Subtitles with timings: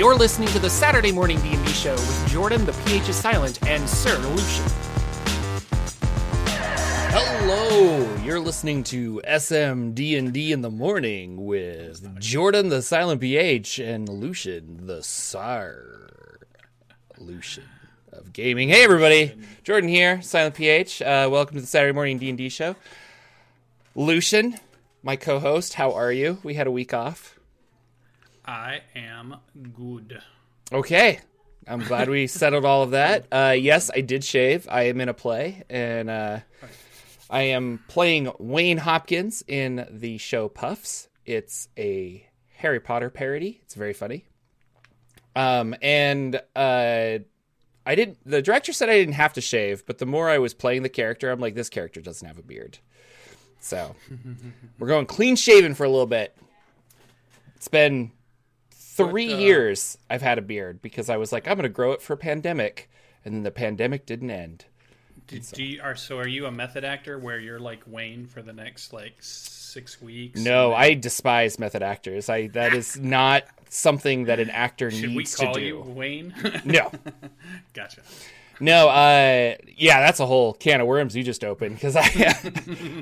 [0.00, 3.86] You're listening to the Saturday Morning D&D Show with Jorphdan, the PH is silent, and
[3.86, 4.64] Sir Lucien.
[7.12, 14.86] Hello, you're listening to SMD&D in the morning with Jorphdan, the silent PH, and Lucien,
[14.86, 16.08] the Sar.
[17.18, 17.66] Lucien
[18.10, 18.70] of gaming.
[18.70, 21.02] Hey, everybody, Jorphdan here, silent PH.
[21.02, 22.74] Uh, welcome to the Saturday Morning D&D Show.
[23.94, 24.58] Lucien,
[25.02, 26.38] my co-host, how are you?
[26.42, 27.38] We had a week off.
[28.44, 29.36] I am
[29.74, 30.20] good.
[30.72, 31.20] Okay.
[31.66, 33.26] I'm glad we settled all of that.
[33.30, 34.66] Uh, yes, I did shave.
[34.70, 36.40] I am in a play, and uh,
[37.28, 41.08] I am playing Wayne Hopkins in the show Puffs.
[41.24, 42.26] It's a
[42.56, 43.60] Harry Potter parody.
[43.62, 44.24] It's very funny.
[45.36, 47.18] Um, and uh,
[47.86, 48.16] I did.
[48.26, 50.88] The director said I didn't have to shave, but the more I was playing the
[50.88, 52.78] character, I'm like, this character doesn't have a beard.
[53.60, 53.94] So
[54.78, 56.36] we're going clean shaven for a little bit.
[57.56, 58.10] It's been
[59.08, 61.68] three What, uh, years I've had a beard because I was like, I'm going to
[61.68, 62.90] grow it for a pandemic,
[63.24, 64.64] and then the pandemic didn't end.
[65.26, 66.18] Do, do you, are so?
[66.18, 70.40] Are you a method actor where you're like Wayne for the next like six weeks?
[70.40, 72.28] No, and I despise method actors.
[72.28, 75.60] I that is not something that an actor should we needs to call do.
[75.60, 76.34] you Wayne?
[76.64, 76.90] No,
[77.74, 78.00] gotcha.
[78.60, 78.88] No.
[78.88, 82.34] Uh, yeah, that's a whole can of worms you just opened because I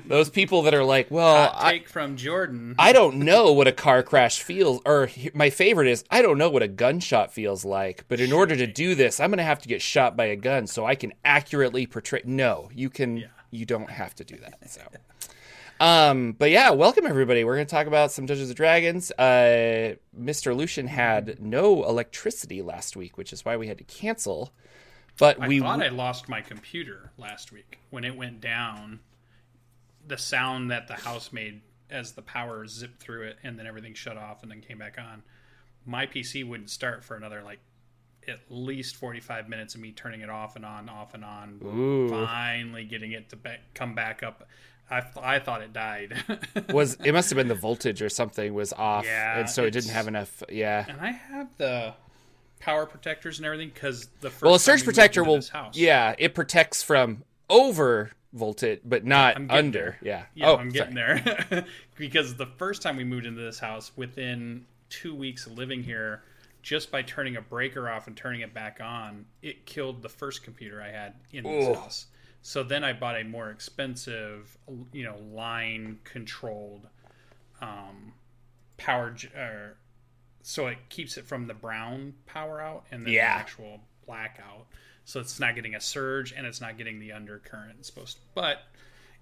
[0.06, 2.76] those people that are like, well, Hot I, take from Jorphdan.
[2.78, 6.50] I don't know what a car crash feels, or my favorite is I don't know
[6.50, 8.04] what a gunshot feels like.
[8.08, 10.36] But in order to do this, I'm going to have to get shot by a
[10.36, 12.22] gun so I can accurately portray.
[12.24, 13.28] No, you can.
[13.50, 14.70] You don't have to do that.
[14.70, 14.82] So.
[15.80, 17.44] Um, but yeah, welcome everybody.
[17.44, 19.12] We're going to talk about some Dungeons and Dragons.
[19.12, 20.56] Uh, Mr.
[20.56, 24.52] Lucien had no electricity last week, which is why we had to cancel.
[25.18, 29.00] But I we thought I lost my computer last week when it went down.
[30.06, 31.60] The sound that the house made
[31.90, 34.96] as the power zipped through it, and then everything shut off and then came back
[34.98, 35.22] on.
[35.84, 37.58] My PC wouldn't start for another like
[38.26, 41.60] at least forty five minutes of me turning it off and on, off and on.
[41.64, 42.08] Ooh.
[42.10, 44.46] Finally getting it to back, come back up.
[44.90, 46.14] I, th- I thought it died.
[46.72, 49.72] was it must have been the voltage or something was off, Yeah, and so it
[49.72, 50.42] didn't have enough.
[50.48, 50.86] Yeah.
[50.88, 51.94] and I have the
[52.60, 55.40] power protectors and everything because the first Well, a surge protector will.
[55.52, 59.96] house, Yeah, it protects from over voltage, but not under.
[60.02, 60.24] Yeah.
[60.34, 61.64] Yeah, oh, I'm getting there.
[61.96, 66.22] because the first time we moved into this house, within two weeks of living here,
[66.62, 70.42] just by turning a breaker off and turning it back on, it killed the first
[70.42, 72.06] computer I had in this house.
[72.42, 74.56] So then I bought a more expensive,
[74.92, 76.86] you know, line controlled
[77.60, 78.12] um,
[78.76, 79.14] power.
[79.36, 79.76] Or,
[80.48, 83.34] so it keeps it from the brown power out and then Yeah.
[83.34, 84.66] the actual blackout.
[85.04, 88.22] So it's not getting a surge and it's not getting the undercurrent it's supposed to.
[88.34, 88.62] But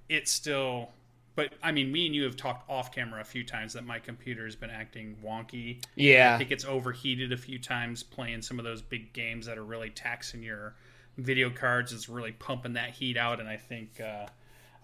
[0.08, 0.92] it's still
[1.34, 3.98] but I mean me and you have talked off camera a few times that my
[3.98, 5.78] computer has been acting wonky.
[5.84, 6.38] I Yeah.
[6.38, 9.90] think it's overheated a few times playing some of those big games that are really
[9.90, 10.76] taxing your
[11.18, 11.92] video cards.
[11.92, 14.26] It's really pumping that heat out and I think uh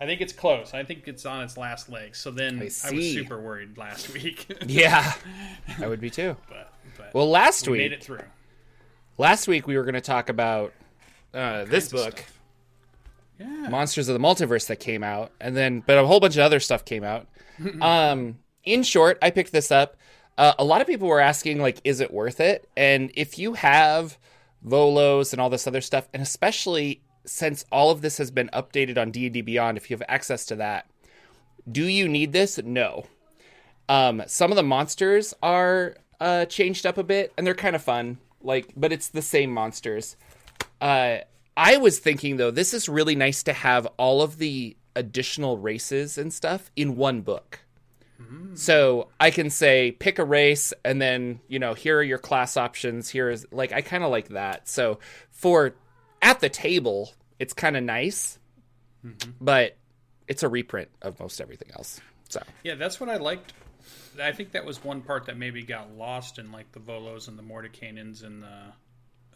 [0.03, 0.75] I think it's close.
[0.75, 2.19] I think it's on its last legs.
[2.19, 4.47] So then I, was super worried last week.
[4.67, 5.13] Yeah.
[5.79, 6.37] I would be too.
[6.49, 8.25] but but Well, last we week, made it through.
[9.17, 10.73] last week we were going to talk about
[11.33, 12.25] uh, this book.
[13.39, 13.69] Yeah.
[13.69, 16.59] Monsters of the Multiverse, that came out, and then but a whole bunch of other
[16.59, 17.29] stuff came out.
[17.81, 19.97] um, in short, I picked this up.
[20.37, 22.69] Uh, a lot of people were asking, like, is it worth it?
[22.77, 24.19] And if you have
[24.67, 28.99] Volos and all this other stuff, and especially since all of this has been updated
[28.99, 30.89] on D&D Beyond, if you have access to that,
[31.71, 32.59] do you need this?
[32.63, 33.07] No.
[33.89, 37.83] Um, some of the monsters are uh, changed up a bit, and they're kind of
[37.83, 38.19] fun.
[38.41, 40.17] Like, but it's the same monsters.
[40.81, 41.19] Uh,
[41.57, 46.19] I was thinking though, this is really nice to have all of the additional races
[46.19, 47.61] and stuff in one book.
[48.55, 52.57] So I can say pick a race, and then you know here are your class
[52.57, 53.09] options.
[53.09, 54.69] Here is like I kind of like that.
[54.69, 54.99] So
[55.31, 55.75] for
[56.23, 58.39] at the table, it's kind of nice,
[59.41, 59.77] but
[60.29, 62.01] it's a reprint of most everything else.
[62.29, 63.53] So Yeah, that's what I liked.
[64.23, 67.39] I think that was one part that maybe got lost in like the Volos and
[67.39, 68.73] the Mordenkainens and the.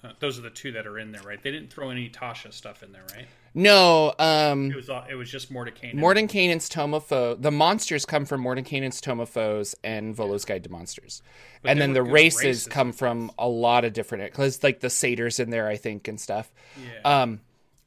[0.05, 1.43] Uh, those are the two that are in there, right?
[1.43, 3.27] They didn't throw any Tasha stuff in there, right?
[3.59, 5.95] No, um, It was all, it was just Mordenkainen.
[5.95, 7.39] Mordenkainen's Tome of Foes.
[7.41, 11.23] The monsters come from Mordenkainen's Tome of Foes and Volo's Guide to Monsters,
[11.65, 12.67] and then the races, races.
[12.67, 16.21] come from a lot of different because like the satyrs in there, I think, and
[16.21, 16.53] stuff.
[16.79, 17.23] Yeah.
[17.23, 17.41] Um,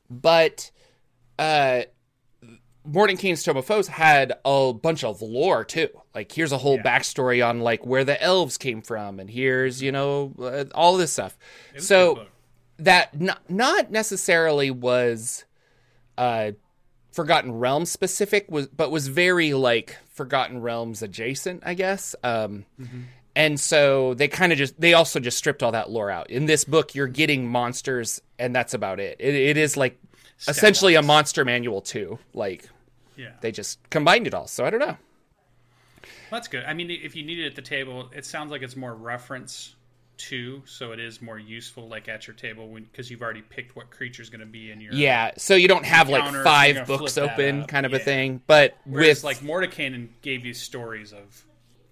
[0.10, 0.72] but
[1.38, 1.84] uh,
[2.90, 5.90] Mordenkainen's Tome of Foes had a bunch of lore too.
[6.16, 6.82] Like here's a whole Yeah.
[7.00, 11.12] backstory on like where the elves came from, and here's you know uh, all this
[11.14, 11.38] stuff.
[11.78, 12.26] So
[12.80, 15.46] that not not necessarily was
[16.20, 16.52] uh
[17.12, 23.00] forgotten realms specific was but was very like forgotten realms adjacent i guess um Mm-hmm.
[23.36, 26.30] And so they kind of just they also just stripped all that lore out.
[26.30, 29.16] In this book, you're getting monsters, and that's about it.
[29.20, 29.98] It, it is like
[30.48, 32.20] essentially a monster manual too.
[32.34, 32.68] Like
[33.16, 33.32] Yeah.
[33.40, 34.48] they just combined it all.
[34.48, 34.98] So I don't know.
[36.32, 36.66] That's good.
[36.66, 39.76] I mean, if you need it at the table, it sounds like it's more reference
[40.20, 43.90] to, so it is more useful, like at your table, because you've already picked what
[43.90, 44.94] creature's going to be in your.
[44.94, 48.42] Yeah, so you don't have like five books open, kind of a thing.
[48.48, 51.46] But Whereas, with like Mordenkainen gave you stories of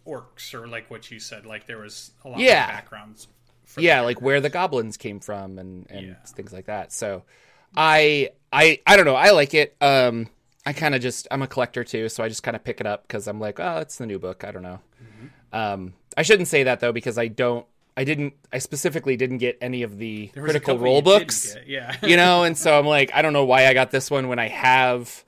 [0.06, 2.66] orcs, or like what you said, like there was a lot Yeah.
[2.66, 3.28] of backgrounds.
[3.66, 6.14] For yeah, like where the goblins came from and and Yeah.
[6.26, 6.94] things like that.
[6.94, 7.24] So
[7.76, 9.16] I I I don't know.
[9.16, 9.76] I like it.
[9.82, 10.30] Um,
[10.66, 12.88] I kind of just I'm a collector too, so I just kind of pick it
[12.88, 14.44] up because I'm like, oh, it's the new book.
[14.44, 14.80] I don't know.
[15.04, 15.28] Mm-hmm.
[15.58, 17.66] Um, I shouldn't say that though because I don't.
[17.98, 18.36] I didn't.
[18.54, 21.56] I specifically didn't get any of the There was a critical role books.
[21.56, 21.96] get, Yeah.
[22.04, 24.38] you know, and so I'm like, I don't know why I got this one when
[24.38, 25.26] I have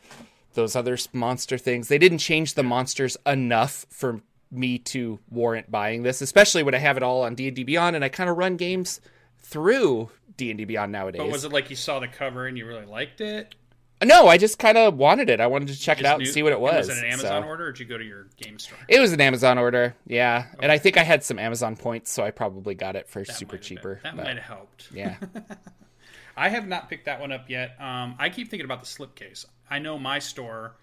[0.54, 1.88] those other monster things.
[1.88, 4.22] They didn't change the monsters enough for
[4.52, 8.06] me to warrant buying this, especially when I have it all on D&D Beyond and
[8.06, 9.02] I kind of run games
[9.40, 11.20] through D&D Beyond nowadays.
[11.20, 13.56] But was it like you saw the cover and you really liked it?
[14.04, 15.40] No, I just kind of wanted it.
[15.40, 16.88] I wanted to check it out and see what it was.
[16.88, 18.78] Was it an Amazon so- order, or did you go to your game store?
[18.88, 20.46] It was an Amazon order, yeah.
[20.62, 23.34] And I think I had some Amazon points, so I probably got it for That
[23.36, 24.00] super have been- cheaper.
[24.04, 24.90] That might have helped.
[24.94, 25.18] yeah.
[26.38, 27.76] I have not picked that one up yet.
[27.82, 29.46] Um, I keep thinking about the slipcase.
[29.70, 30.76] I know my store.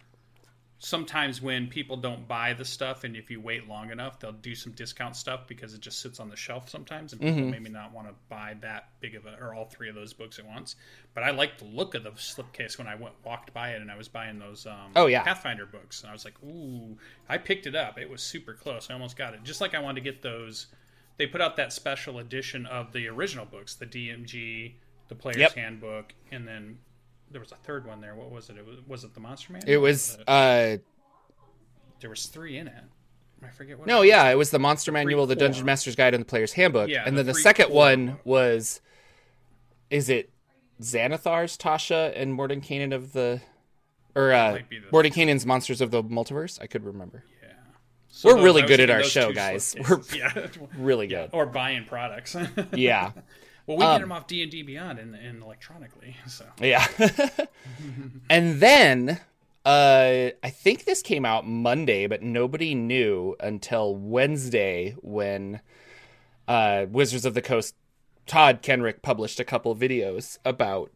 [0.79, 4.55] Sometimes when people don't buy the stuff, and if you wait long enough, they'll do
[4.55, 7.35] some discount stuff because it just sits on the shelf sometimes, and Mm-hmm.
[7.35, 10.13] people maybe not want to buy that big of a or all three of those
[10.13, 10.77] books at once.
[11.15, 13.91] But I like the look of the slipcase when I went walked by it, and
[13.91, 15.23] I was buying those um, Oh, yeah.
[15.23, 17.99] Pathfinder books, and I was like, ooh, I picked it up.
[17.99, 18.91] It was super close.
[18.91, 19.43] I almost got it.
[19.45, 20.67] Just like I wanted to get those.
[21.17, 24.75] They put out that special edition of the original books, the DMG,
[25.09, 25.55] the Player's Yep.
[25.55, 26.77] Handbook, and then
[27.31, 28.15] there was a third one there.
[28.15, 28.57] What was it?
[28.57, 29.63] It was, was it the Monster Man?
[29.67, 30.77] It was uh
[32.01, 32.75] there was three in it.
[33.43, 33.87] I forget what.
[33.87, 34.09] No, it was.
[34.09, 35.37] yeah, it was the Monster Manual, the.
[35.37, 36.89] Dungeon Master's Guide, and the Player's Handbook.
[36.89, 38.81] Yeah, and the then the second four one was,
[39.91, 40.31] is it
[40.81, 43.41] Xanathar's Tasha and Mordenkainen of the,
[44.15, 46.61] or uh, the- Mordenkainen's Monsters of the Multiverse?
[46.63, 47.25] I could remember.
[47.43, 47.49] Yeah.
[48.09, 49.75] So We're those- really good at our show, guys.
[49.75, 50.17] slipcases.
[50.17, 50.47] yeah.
[50.79, 51.31] Really good.
[51.33, 52.35] or buying products.
[52.73, 53.13] Yeah,
[53.67, 56.17] well, we Um, get them off D and D Beyond and, and electronically.
[56.27, 56.87] So yeah.
[58.31, 59.21] and then,
[59.65, 65.61] uh, I think this came out Monday, but nobody knew until Wednesday when
[66.47, 67.75] uh, Wizards of the Coast
[68.27, 70.91] Todd Kenreck published a couple videos about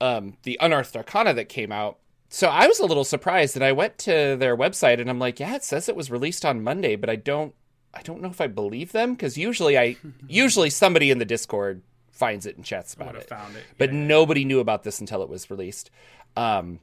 [0.00, 1.98] um, the Unearthed Arcana that came out.
[2.28, 5.38] So I was a little surprised, and I went to their website, and I'm like,
[5.38, 7.54] "Yeah, it says it was released on Monday, but I don't,
[7.92, 9.96] I don't know if I believe them because usually I,
[10.28, 11.82] usually somebody in the Discord
[12.12, 13.64] finds it and chats about it, found it.
[13.78, 13.98] but Yeah.
[13.98, 15.90] nobody knew about this until it was released.
[16.36, 16.78] Um,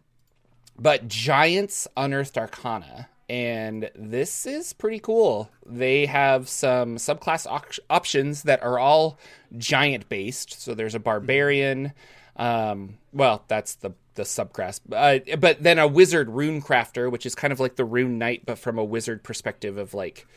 [0.78, 5.50] but Giants Unearthed Arcana, and this is pretty cool.
[5.66, 9.18] They have some subclass op- options that are all
[9.58, 10.62] giant based.
[10.62, 11.94] So there's a barbarian.
[12.36, 17.36] Um, well, that's the the subclass, uh, but then a wizard rune crafter, which is
[17.36, 20.28] kind of like the rune knight, but from a wizard perspective of like,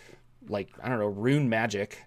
[0.49, 1.99] like I don't know, rune magic.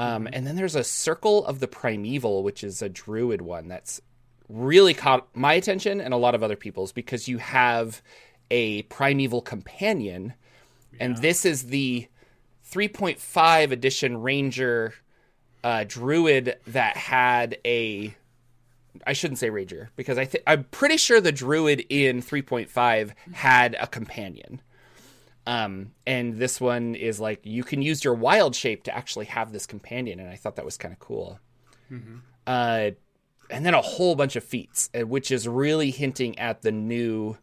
[0.00, 4.00] Um, and then there's a circle of the primeval, which is a druid one that's
[4.48, 8.00] really caught my attention and a lot of other people's because you have
[8.50, 10.32] a primeval companion,
[10.98, 12.08] and this is the
[12.70, 14.94] 3.5 edition ranger
[15.62, 18.16] uh, druid that had a.
[19.06, 23.76] I shouldn't say ranger because I th- I'm pretty sure the druid in 3.5 had
[23.78, 24.62] a companion.
[25.46, 29.52] Um, and this one is like you can use your wild shape to actually have
[29.52, 31.40] this companion, and I thought that was kind of cool.
[32.46, 32.90] Uh,
[33.50, 37.36] and then a whole bunch of feats, uh, which is really hinting at the new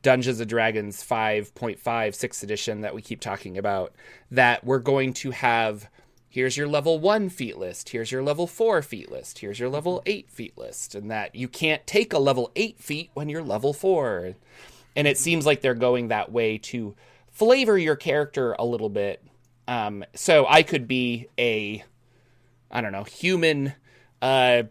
[0.00, 3.92] Dungeons and Dragons 5.5 6th edition that we keep talking about.
[4.30, 5.88] That we're going to have
[6.30, 10.02] here's your level 1 feat list, here's your level 4 feat list, here's your level
[10.06, 13.74] 8 feat list, and that you can't take a level 8 feat when you're level
[13.74, 14.34] 4.
[14.94, 16.94] And it seems like they're going that way to
[17.30, 19.24] flavor your character a little bit.
[19.66, 21.84] Um, so I could be a,
[22.70, 23.74] I don't know, human
[24.20, 24.64] uh,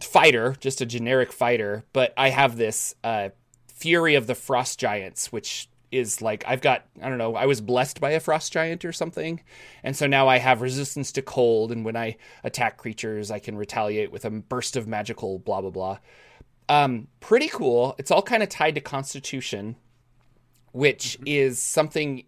[0.00, 3.30] fighter, just a generic fighter, but I have this uh,
[3.68, 7.60] Fury of the Frost Giants, which is like I've got I don't know I was
[7.60, 9.42] blessed by a frost giant or something,
[9.84, 13.56] and so now I have resistance to cold, and when I attack creatures, I can
[13.56, 15.98] retaliate with a burst of magical blah blah blah.
[16.68, 17.94] Um, pretty cool.
[17.98, 19.76] It's all kind of tied to Constitution,
[20.72, 22.24] which is something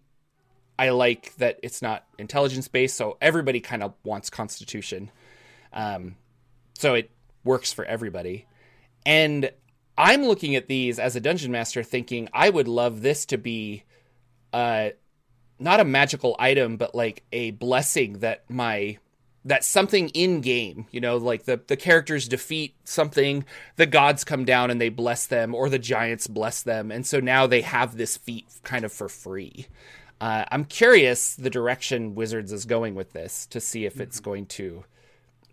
[0.77, 5.09] I like that it's not intelligence based, so everybody kind of wants Constitution.
[5.73, 6.15] Um,
[6.73, 7.09] so it
[7.43, 8.45] works for everybody.
[9.05, 9.51] And
[9.97, 13.83] I'm looking at these as a dungeon master thinking I would love this to be
[14.51, 14.89] uh
[15.57, 18.97] not a magical item, but like a blessing that my
[19.45, 24.43] that something in game, you know, like the the characters defeat something, the gods come
[24.43, 27.95] down and they bless them, or the giants bless them, and so now they have
[27.95, 29.67] this feat kind of for free.
[30.19, 34.45] Uh, I'm curious the direction Wizards is going with this to see if it's going
[34.47, 34.85] to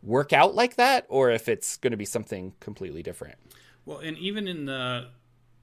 [0.02, 3.36] work out like that or if it's going to be something completely different.
[3.84, 5.08] Well, and even in the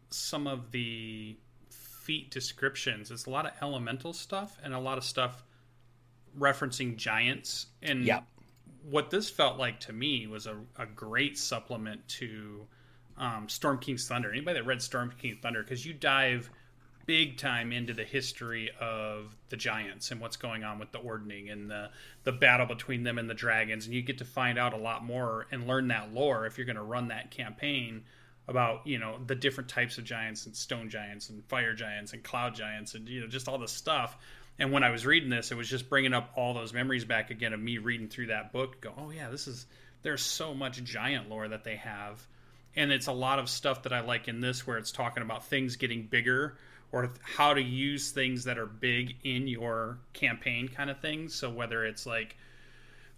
[0.09, 1.37] some of the
[1.69, 5.43] feat descriptions, it's a lot of elemental stuff and a lot of stuff
[6.37, 7.67] referencing giants.
[7.81, 8.21] And Yeah.
[8.83, 12.67] what this felt like to me was a, a great supplement to
[13.17, 14.31] um, Storm King's Thunder.
[14.31, 16.49] Anybody that read Storm King's Thunder, because you dive
[17.05, 21.49] big time into the history of the giants and what's going on with the ordning
[21.49, 21.89] and the
[22.23, 25.03] the battle between them and the dragons and you get to find out a lot
[25.03, 28.03] more and learn that lore if you're going to run that campaign
[28.47, 32.21] about you know the different types of giants and stone giants and fire giants and
[32.23, 34.19] cloud giants and you know just all this stuff
[34.59, 37.29] and when i was reading this it was just bringing up all those memories back
[37.31, 39.65] again of me reading through that book go oh yeah this is
[40.01, 42.25] there's so much giant lore that they have
[42.75, 45.45] and it's a lot of stuff that I like in this where it's talking about
[45.45, 46.55] things getting bigger
[46.91, 51.35] or how to use things that are big in your campaign kind of things.
[51.35, 52.37] So whether it's like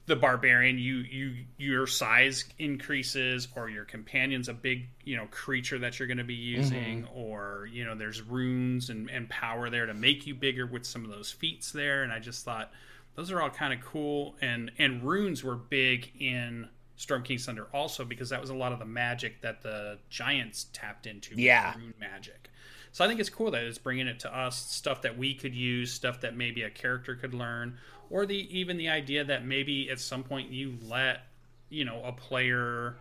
[0.08, 5.80] the barbarian, you you your size increases, or your companion's a big you know creature
[5.80, 6.62] that you're going to be mm-hmm.
[6.62, 10.86] using, or you know there's runes and, and power there to make you bigger with
[10.86, 12.04] some of those feats there.
[12.04, 12.72] And I just thought
[13.16, 14.36] those are all kind of cool.
[14.42, 18.72] And and runes were big in Storm King's Thunder also because that was a lot
[18.72, 21.36] of the magic that the giants tapped into.
[21.36, 21.76] Yeah.
[21.76, 22.50] rune magic.
[22.92, 25.56] So I think it's cool that it's bringing it to us stuff that we could
[25.56, 27.78] use, stuff that maybe a character could learn,
[28.12, 31.22] or the even the idea that maybe at some point you let
[31.70, 32.98] you know a player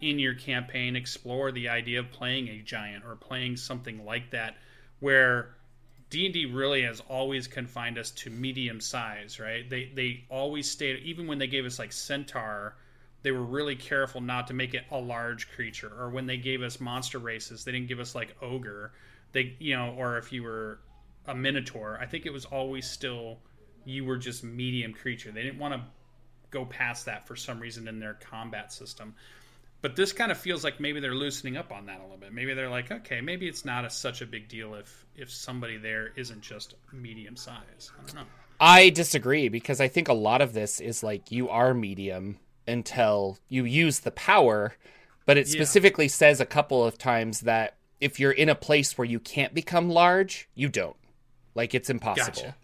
[0.00, 4.56] in your campaign explore the idea of playing a giant or playing something like that,
[5.00, 5.54] where
[6.10, 9.68] D&D really has always confined us to medium size, right?
[9.68, 12.76] They they always stayed even when they gave us like centaur,
[13.22, 16.62] they were really careful not to make it a large creature or when they gave
[16.62, 18.92] us monster races, they didn't give us like ogre.
[19.32, 20.78] They, you know, or if you were
[21.26, 23.38] a minotaur, I think it was always still
[23.84, 25.30] you were just medium creature.
[25.32, 25.80] They didn't want to
[26.50, 29.14] go past that for some reason in their combat system.
[29.82, 32.32] But this kind of feels like maybe they're loosening up on that a little bit.
[32.32, 35.76] Maybe they're like, okay, maybe it's not a, such a big deal if if somebody
[35.76, 37.90] there isn't just medium size.
[37.98, 38.26] I don't know.
[38.60, 43.36] I disagree because I think a lot of this is like you are medium until
[43.50, 44.74] you use the power,
[45.26, 45.52] but it Yeah.
[45.52, 49.52] specifically says a couple of times that if you're in a place where you can't
[49.52, 50.96] become large, you don't.
[51.54, 52.26] Like it's impossible.
[52.26, 52.56] Gotcha.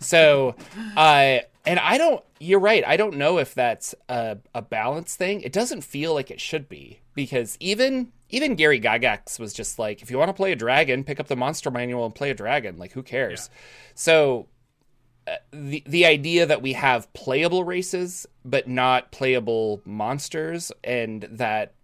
[0.00, 0.54] So,
[0.96, 2.24] uh, and I don't.
[2.40, 2.84] You're right.
[2.86, 5.40] I don't know if that's a, a balance thing.
[5.42, 10.02] It doesn't feel like it should be because even even Gary Gygax was just like,
[10.02, 12.34] if you want to play a dragon, pick up the monster manual and play a
[12.34, 12.78] dragon.
[12.78, 13.50] Like, who cares?
[13.94, 14.46] So
[15.52, 21.74] the the idea that we have playable races but not playable monsters and that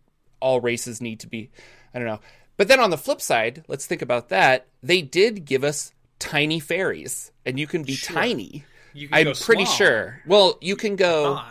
[0.41, 1.51] all races need to be
[1.95, 2.21] I don't know.
[2.57, 4.67] But then on the flip side, let's think about that.
[4.83, 8.17] They did give us tiny fairies and you can be Sure.
[8.17, 8.65] tiny.
[8.95, 9.77] Can I'm pretty small.
[9.77, 10.21] sure.
[10.27, 11.43] Well, you can go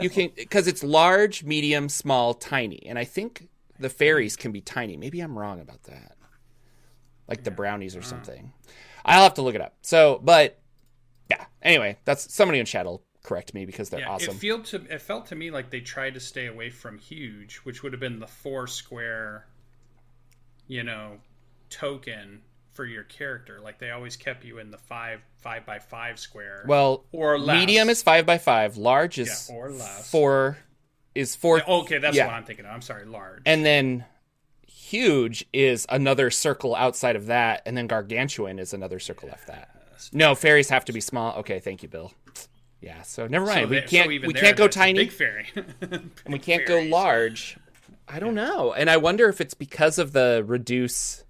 [0.00, 2.86] you can because it's large, medium, small, tiny.
[2.86, 4.96] And I think the fairies can be tiny.
[4.96, 6.16] Maybe I'm wrong about that.
[7.28, 8.04] Like the brownies or uh.
[8.04, 8.52] something.
[9.04, 9.74] I'll have to look it up.
[9.82, 10.58] So, but
[11.30, 11.44] yeah.
[11.62, 14.36] Anyway, that's somebody in chat will correct me because they're Yeah, awesome.
[14.36, 17.56] it felt to it felt to me like they tried to stay away from huge,
[17.58, 19.46] which would have been the four square,
[20.66, 21.18] you know,
[21.68, 23.60] token for your character.
[23.60, 26.64] Like they always kept you in the five five by five square.
[26.66, 27.58] well, or less.
[27.58, 28.76] medium is five by five.
[28.76, 30.10] Large is Yeah, or less.
[30.10, 30.58] four
[31.14, 31.62] is four.
[31.68, 32.26] okay, that's yeah.
[32.26, 32.64] what I'm thinking.
[32.64, 32.72] of.
[32.72, 33.42] I'm sorry, large.
[33.46, 34.04] And then
[34.66, 39.68] huge is another circle outside of that, and then gargantuan is another circle left that.
[40.12, 41.36] No, fairies have to be small.
[41.38, 42.12] Okay, thank you, Bill.
[42.80, 43.68] Yeah, so never mind.
[43.68, 45.46] So we can't even we there, can't go tiny Big fairy.
[45.82, 47.58] and we can't go large.
[48.08, 48.72] I don't know.
[48.72, 51.24] And I wonder if it's because of the reduce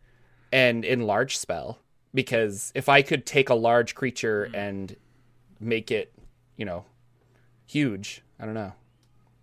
[0.53, 1.79] and enlarge spell.
[2.13, 4.55] Because if I could take a large creature Hmm.
[4.57, 4.97] and
[5.61, 6.13] make it,
[6.57, 6.85] you know,
[7.67, 8.73] huge, I don't know.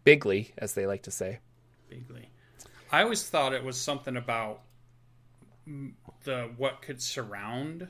[0.06, 1.40] Bigly, as they like to say.
[1.90, 2.26] Bigly.
[2.92, 4.62] I always thought it was something about
[5.68, 7.88] mm, the what could surround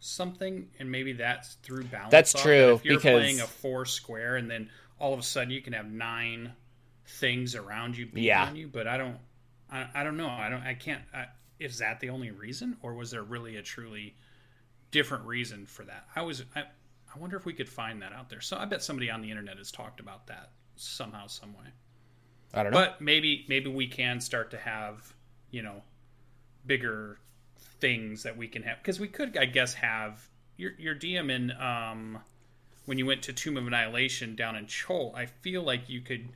[0.00, 2.10] something, and maybe that's through balance.
[2.10, 2.42] That's off.
[2.42, 5.62] true, If you're because- playing a four square, and then all of a sudden you
[5.62, 6.52] can have nine
[7.06, 8.46] things around you beating Yeah.
[8.46, 9.18] on you, but I don't,
[9.70, 10.28] I, I don't know.
[10.28, 10.62] I don't.
[10.62, 11.02] I can't.
[11.12, 11.26] I,
[11.64, 14.14] is that the only reason, or was there really a truly
[14.90, 16.06] different reason for that?
[16.14, 16.44] I was.
[16.54, 18.40] I, I wonder if we could find that out there.
[18.40, 21.66] So I bet somebody on the internet has talked about that somehow, some way.
[22.52, 22.78] I don't know.
[22.78, 25.14] But maybe maybe we can start to have
[25.50, 25.82] you know
[26.66, 27.18] bigger
[27.80, 31.50] things that we can have because we could I guess have your your DM in
[31.52, 32.18] um,
[32.86, 36.28] when you went to Tomb of Annihilation down in Chult, I feel like you could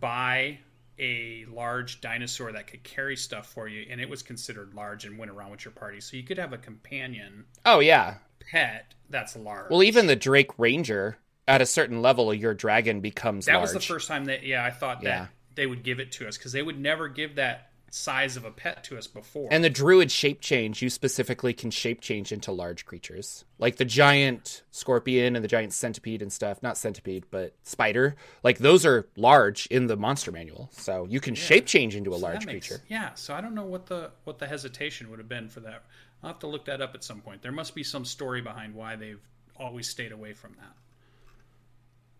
[0.00, 0.58] buy
[0.98, 5.18] a large dinosaur that could carry stuff for you, and it was considered large and
[5.18, 6.00] went around with your party.
[6.00, 8.14] So you could have a companion Oh yeah.
[8.50, 9.70] pet that's large.
[9.70, 13.62] Well, even the Drake Ranger at a certain level, your dragon becomes that large.
[13.62, 15.26] was the first time that yeah, I thought that Yeah.
[15.54, 18.50] they would give it to us because they would never give that size of a
[18.50, 19.48] pet to us before.
[19.50, 23.44] And the druid shape change, you specifically can shape change into large creatures.
[23.58, 26.62] Like the giant scorpion and the giant centipede and stuff.
[26.62, 28.14] Not centipede, but spider.
[28.42, 30.68] Like those are large in the monster manual.
[30.72, 32.82] So you can shape change into a So large makes- creature.
[32.88, 35.84] Yeah, so I don't know what the what the hesitation would have been for that.
[36.22, 37.42] I'll have to look that up at some point.
[37.42, 39.20] There must be some story behind why they've
[39.56, 40.72] always stayed away from that.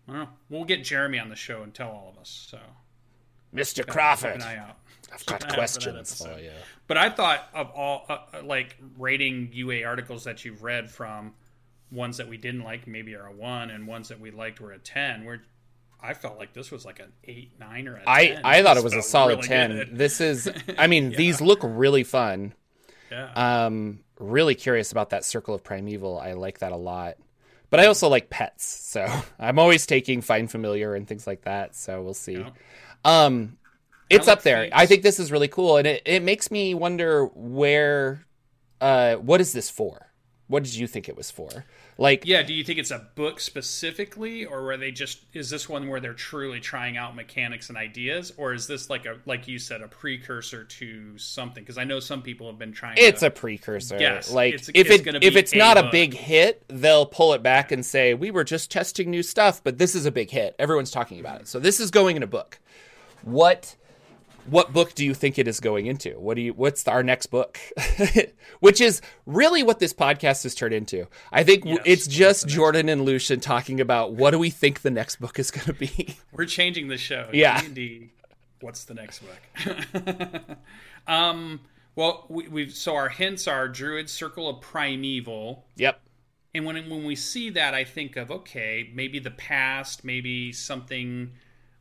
[0.07, 0.29] I don't know.
[0.49, 2.47] We'll get Jeremy on the show and tell all of us.
[2.49, 2.59] So
[3.53, 3.85] Mr.
[3.85, 4.77] Crawford, an eye out.
[5.13, 6.51] I've got an for questions for you.
[6.87, 11.33] But I thought of all uh, uh, like rating UA articles that you've read from
[11.91, 14.71] ones that we didn't like, maybe are a one, and ones that we liked were
[14.71, 15.25] a ten.
[15.25, 15.41] Where
[16.01, 18.41] I felt like this was like an eight, nine, or a I, 10.
[18.43, 19.71] I thought it was a solid really 10.
[19.71, 19.97] good.
[19.97, 22.53] This is, I mean, these look really fun.
[23.11, 23.31] Yeah.
[23.65, 26.19] Um, really curious about that Circle of Primeval.
[26.19, 27.17] I like that a lot.
[27.69, 29.05] But I also like pets, so
[29.39, 31.75] I'm always taking Find Familiar and things like that.
[31.75, 32.37] So we'll see.
[32.37, 32.49] Yeah.
[33.05, 33.57] Um,
[34.09, 34.69] it's up there.
[34.71, 38.25] I think this is really cool, and it, it makes me wonder where,
[38.79, 40.07] uh, what is this for?
[40.47, 41.65] What did you think it was for?
[41.97, 45.67] Like, Yeah, do you think it's a book specifically, or were they just is this
[45.67, 49.47] one where they're truly trying out mechanics and ideas, or is this like a like
[49.49, 51.63] you said a precursor to something?
[51.63, 52.95] Because I know some people have been trying.
[52.97, 53.97] it's to, a precursor.
[53.99, 57.33] Yes, like it's- if it's it if it's a not a big hit, they'll pull
[57.33, 60.29] it back and say we were just testing new stuff, but this is a big
[60.29, 60.55] hit.
[60.59, 61.47] Everyone's talking about it.
[61.49, 62.59] So this is going in a book.
[63.27, 63.75] What
[64.45, 66.11] what book do you think it is going into?
[66.11, 67.59] What do you what's our next book?
[68.59, 71.07] Which is really what this podcast has turned into.
[71.31, 74.91] I think Yes, it's just Jorphdan and Lucien talking about what do we think the
[74.91, 76.15] next book is going to be.
[76.31, 77.29] We're changing the show.
[77.33, 77.61] Yeah.
[77.61, 78.11] D&D,
[78.61, 80.57] what's the next book?
[81.07, 81.59] um.
[81.97, 85.65] Well, we, we've so our hints are Druid Circle of Primeval.
[85.75, 85.99] yep.
[86.53, 91.33] And when when we see that, I think of okay, maybe the past, maybe something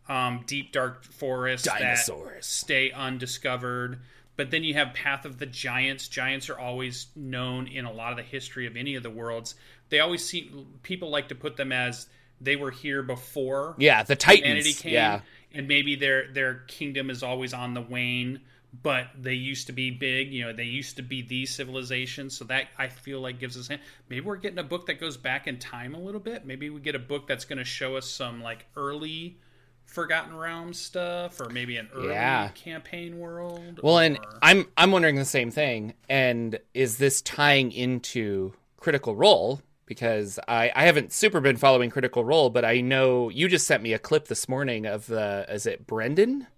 [0.08, 1.98] um, deep dark forest that
[2.40, 4.00] stay undiscovered.
[4.36, 6.08] But then you have Path of the Giants.
[6.08, 9.54] Giants are always known in a lot of the history of any of the worlds.
[9.88, 10.50] They always see
[10.82, 12.06] people like to put them as
[12.40, 14.80] they were here before Yeah, the humanity Titans.
[14.82, 15.20] came, Yeah.
[15.54, 18.40] and maybe their their kingdom is always on the wane.
[18.82, 20.52] But they used to be big, you know.
[20.52, 23.70] They used to be the civilization, so that I feel like gives us.
[24.10, 26.44] Maybe we're getting a book that goes back in time a little bit.
[26.44, 29.38] Maybe we get a book that's going to show us some like early
[29.86, 32.48] Forgotten Realms stuff, or maybe an early Yeah.
[32.48, 33.80] campaign world.
[33.82, 35.94] Well, and I'm I'm wondering the same thing.
[36.08, 39.62] And is this tying into Critical Role?
[39.86, 43.82] Because I, I haven't super been following Critical Role, but I know you just sent
[43.82, 46.48] me a clip this morning of the is it Brendan?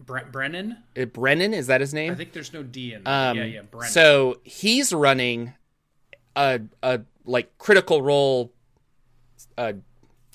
[0.00, 0.76] Bre- Brennan.
[0.96, 2.12] Uh, Brennan is that his name?
[2.12, 3.06] I think there's no D in.
[3.06, 3.90] Um, yeah, yeah, Brennan.
[3.90, 5.54] So he's running
[6.36, 8.52] a a like Critical Role,
[9.58, 9.72] uh,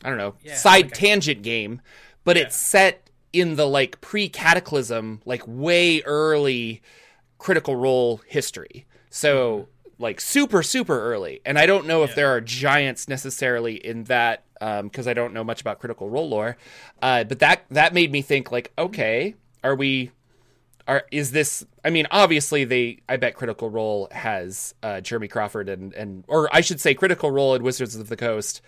[0.04, 1.82] I don't know, Yeah, side like tangent game,
[2.30, 6.80] but it's set in the like pre Cataclysm, like way early
[7.40, 8.86] Critical Role history.
[9.10, 12.16] So like super super early, and I don't know if Yeah.
[12.18, 16.56] there are giants necessarily in that because I don't know much about Critical Role lore.
[17.02, 20.12] Uh, but that that made me think like, okay, are we
[20.88, 25.70] are is this i mean obviously they i bet critical role has uh jeremy crawford
[25.70, 28.60] and and or i should say critical role and wizards of the coast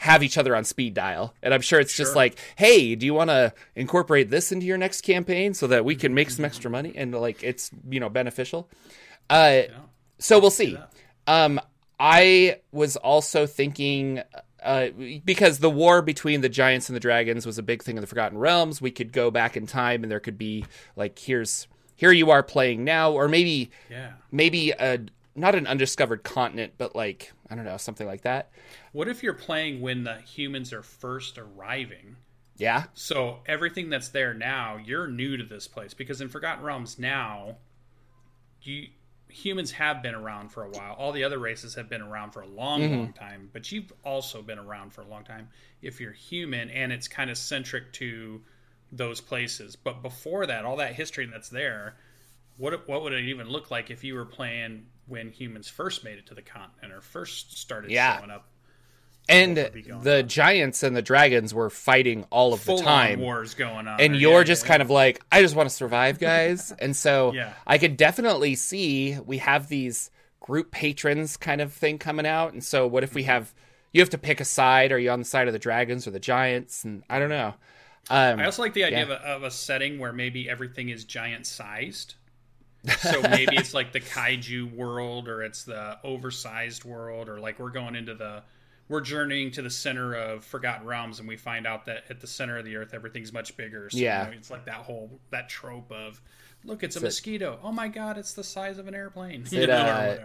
[0.00, 1.34] have each other on speed dial.
[1.42, 4.78] And i'm sure it's just like hey do you want to incorporate this into your
[4.78, 6.92] next campaign so that we can make some extra money?
[6.96, 8.68] And like it's you know beneficial.
[9.28, 9.62] Uh
[10.18, 10.76] so we'll see.
[11.26, 11.60] Um
[11.98, 14.22] i was also thinking
[14.62, 14.88] uh,
[15.24, 18.06] because the war between the giants and the dragons was a big thing in the
[18.06, 21.66] Forgotten Realms, we could go back in time and there could be like here's
[22.00, 24.12] here you are playing now, or maybe yeah.
[24.32, 25.00] maybe a
[25.34, 28.50] not an undiscovered continent, but like I don't know something like that.
[28.92, 32.18] What if you're playing when the humans are first arriving?
[32.56, 36.98] Yeah, So everything that's there now, you're new to this place because in Forgotten Realms
[36.98, 37.58] now,
[38.62, 38.88] you
[39.28, 40.92] humans have been around for a while.
[40.94, 42.90] All the other races have been around for a long, Mm-hmm.
[42.90, 45.48] long time, but you've also been around for a long time
[45.82, 48.42] if you're human and it's kind of centric to
[48.90, 49.76] those places.
[49.76, 51.96] But before that, all that history that's there,
[52.56, 56.18] what what would it even look like if you were playing when humans first made
[56.18, 58.18] it to the continent or first started Yeah.
[58.18, 58.46] showing up?
[59.28, 62.78] and would be going the giants and the dragons were fighting all of the Full
[62.78, 63.20] time.
[63.20, 65.74] wars going on, and you're yeah, just yeah, kind of like i just want to
[65.74, 67.52] survive guys and so Yeah.
[67.66, 72.52] i could definitely see we have these group patrons kind of thing coming out.
[72.52, 73.54] And so, what if we have
[73.92, 74.90] you have to pick a side?
[74.90, 76.84] Are you on the side of the dragons or the giants?
[76.84, 77.54] And I don't know.
[78.08, 79.04] Um, I also like the idea yeah.
[79.04, 82.14] of, a, of a setting where maybe everything is giant sized
[82.98, 87.70] so maybe it's like the kaiju world or it's the oversized world or like we're
[87.70, 88.42] going into the
[88.88, 92.26] we're journeying to the center of forgotten realms and we find out that at the
[92.26, 93.88] center of the earth everything's much bigger.
[93.88, 94.24] So, yeah.
[94.24, 96.20] you know, it's like that whole that trope of
[96.64, 97.58] look it's a mosquito.
[97.62, 99.44] Oh my god it's the size of an airplane.
[99.52, 100.18] It, know,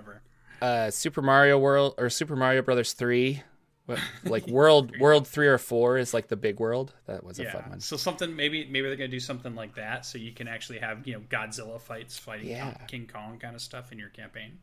[0.61, 3.43] uh, uh, super mario world or super mario brothers 3
[4.23, 6.93] Like world world three or four is like the big world.
[7.05, 7.47] That was yeah.
[7.47, 7.79] a fun one.
[7.79, 11.05] So something maybe maybe they're gonna do something like that, so you can actually have
[11.07, 12.73] you know Godzilla fights fighting yeah.
[12.87, 14.59] King Kong kind of stuff in your campaign.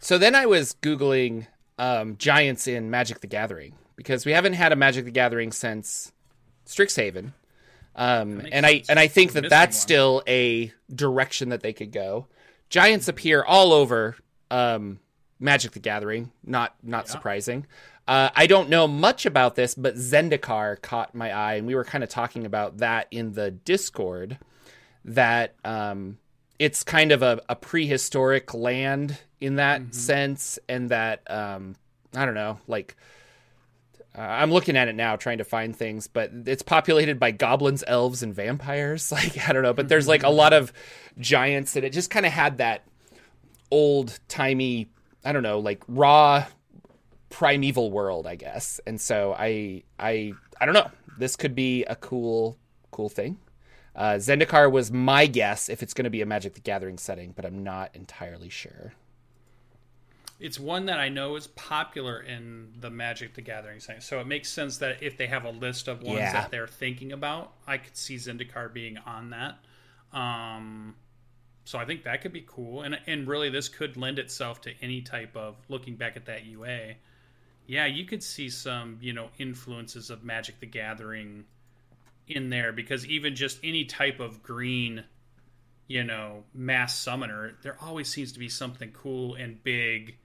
[0.00, 1.46] So then I was googling
[1.78, 6.12] um, giants in Magic the Gathering because we haven't had a Magic the Gathering since
[6.66, 7.32] Strixhaven,
[7.94, 8.66] um, and sense.
[8.66, 9.82] I and I think We're that that's one.
[9.82, 12.26] still a direction that they could go.
[12.70, 14.16] Giants appear all over
[14.50, 14.98] um,
[15.38, 17.12] Magic the Gathering, not not yeah.
[17.12, 17.66] surprising.
[18.06, 21.84] Uh, I don't know much about this, but Zendikar caught my eye, and we were
[21.84, 24.38] kind of talking about that in the Discord.
[25.06, 26.18] That um,
[26.58, 31.76] it's kind of a, a prehistoric land in that sense, and that um,
[32.14, 32.96] I don't know, like
[34.16, 37.82] uh, I'm looking at it now, trying to find things, but it's populated by goblins,
[37.86, 39.12] elves, and vampires.
[39.12, 40.72] Like I don't know, but there's like a lot of
[41.18, 42.84] giants, and it just kind of had that
[43.70, 44.90] old timey,
[45.24, 46.44] I don't know, like raw
[47.34, 48.80] primeval world, I guess.
[48.86, 50.88] And so I I I don't know.
[51.18, 52.56] This could be a cool
[52.92, 53.38] cool thing.
[53.96, 57.32] Uh, Zendikar was my guess if it's going to be a Magic the Gathering setting,
[57.34, 58.92] but I'm not entirely sure.
[60.40, 64.26] It's one that I know is popular in the Magic the Gathering setting, so it
[64.26, 66.32] makes sense that if they have a list of ones Yeah.
[66.32, 69.58] that they're thinking about, I could see Zendikar being on that.
[70.12, 70.96] Um,
[71.64, 74.72] so I think that could be cool, and and really this could lend itself to
[74.82, 76.96] any type of looking back at that UA.
[77.66, 81.44] Yeah, you could see some you know influences of Magic the Gathering
[82.26, 85.04] in there because even just any type of green
[85.86, 90.16] you know, mass summoner, there always seems to be something cool and big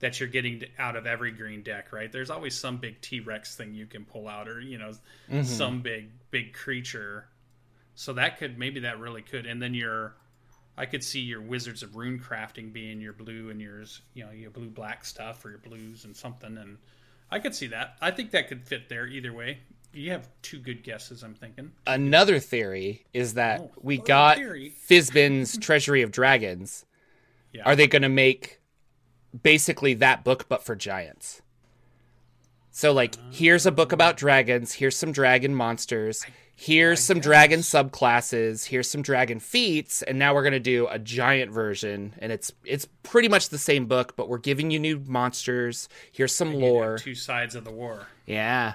[0.00, 2.10] that you're getting out of every green deck, right?
[2.10, 4.90] There's always some big T Rex thing you can pull out, or you know,
[5.30, 5.42] mm-hmm.
[5.44, 7.26] some big big creature.
[7.94, 10.14] So that could maybe that really could, and then your,
[10.76, 14.32] I could see your Wizards of Rune crafting being your blue and yours, you know,
[14.32, 16.78] your blue black stuff or your blues and something, and
[17.30, 17.96] I could see that.
[18.00, 19.58] I think that could fit there either way.
[19.92, 21.70] You have two good guesses, I'm thinking.
[21.86, 24.72] Another theory is that Oh, we got theory.
[24.88, 26.84] Fizban's Treasury of Dragons.
[27.52, 27.62] Yeah.
[27.64, 28.60] Are they going to make
[29.40, 31.42] basically that book but for giants?
[32.72, 34.18] So like here's a book about ah.
[34.18, 40.34] dragons, here's some dragon monsters, here's some dragon subclasses, here's some dragon feats, and now
[40.34, 44.14] we're going to do a giant version and it's it's pretty much the same book
[44.16, 46.98] but we're giving you new monsters, here's some lore.
[46.98, 48.06] Two sides of the war.
[48.26, 48.74] Yeah.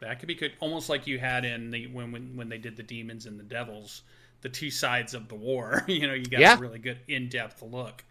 [0.00, 2.76] That could be good, almost like you had in the when when, when they did
[2.76, 4.02] the demons and the devils,
[4.40, 5.84] the two sides of the war.
[5.88, 6.56] you know, you got Yeah.
[6.56, 8.04] a really good in depth look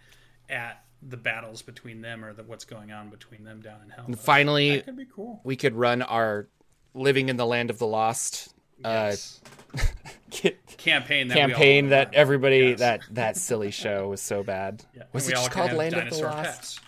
[0.49, 4.05] at the battles between them or the, what's going on between them down in hell.
[4.05, 5.41] and Finally that could be cool.
[5.43, 6.47] we could run our
[6.93, 9.39] living in the land of the lost uh Yes.
[10.77, 12.17] campaign that campaign that remember.
[12.17, 12.79] everybody Yes.
[12.79, 14.83] that that silly show was so bad.
[14.95, 15.03] Yeah.
[15.13, 16.43] Was And it just called Land of the Lost?
[16.43, 16.79] pets.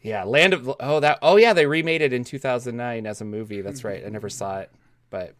[0.00, 3.60] Yeah, Land of Oh, that Oh yeah, they remade it in 2009 as a movie.
[3.60, 4.04] That's right.
[4.04, 4.70] I never saw it.
[5.10, 5.34] But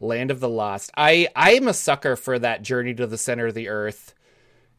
[0.00, 0.90] Land of the Lost.
[0.96, 4.13] I I am a sucker for that journey to the center of the earth.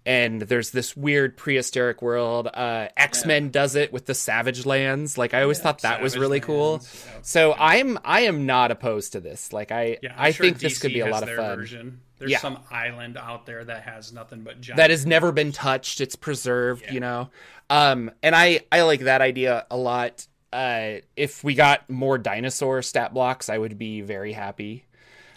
[0.06, 2.48] And there's this weird prehistoric world.
[2.54, 5.18] Uh, X Men does it with the Savage Lands.
[5.18, 6.82] Like I always thought that was Savage really cool.
[6.84, 7.12] Yeah.
[7.24, 9.52] So I'm I am not opposed to this.
[9.52, 11.58] Like I Yeah, I'm sure think this could be a lot of fun.
[11.58, 12.02] Version.
[12.20, 12.38] There's Yeah.
[12.39, 14.78] some island out there that has nothing but giant.
[14.78, 17.30] that has never been touched it's preserved you know
[17.70, 22.82] um and i i like that idea a lot uh if we got more dinosaur
[22.82, 24.86] stat blocks i would be very happy.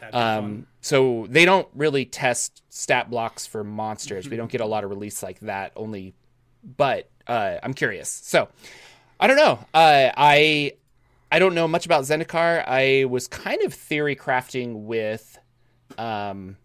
[0.01, 0.39] That'd be fun.
[0.39, 4.29] um so they don't really test stat blocks for monsters.
[4.29, 6.15] We don't get a lot of release like that only
[6.77, 8.09] but uh i'm curious.
[8.09, 8.49] So
[9.19, 9.59] i don't know.
[9.75, 10.73] Uh i
[11.33, 12.65] i don't know much about zendikar.
[12.67, 15.37] I was kind of theory crafting with
[15.99, 16.57] um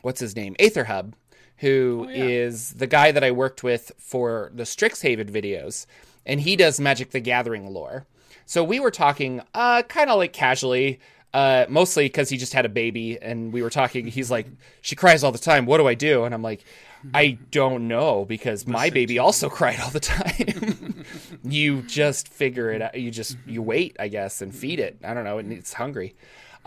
[0.00, 0.56] what's his name?
[0.58, 1.12] Aetherhub
[1.58, 2.78] who is yeah.
[2.78, 5.84] the guy that i worked with for the strixhaven videos
[6.26, 8.06] and he does magic the gathering lore.
[8.46, 11.00] So we were talking uh kind of like casually
[11.32, 14.46] uh mostly because he just had a baby and we were talking he's like
[14.80, 16.24] she cries all the time what do i do?
[16.24, 16.64] And i'm like
[17.14, 21.04] i don't know because my baby also cried all the time.
[21.44, 24.98] You just figure it out you just you wait i guess and feed it.
[25.04, 26.16] I don't know and it's hungry.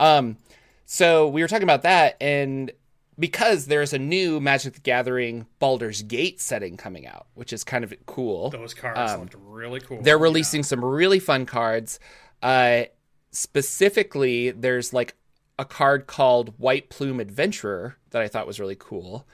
[0.00, 0.38] Um
[0.86, 2.72] so we were talking about that and
[3.18, 7.84] because there's a new Magic the Gathering Baldur's Gate setting coming out, which is kind
[7.84, 8.50] of cool.
[8.50, 9.98] Those cards looked really cool.
[9.98, 11.98] Um, They're releasing some really fun cards.
[12.42, 12.84] Uh,
[13.30, 15.14] specifically, there's like
[15.58, 19.26] a card called White Plume Adventurer that I thought was really cool.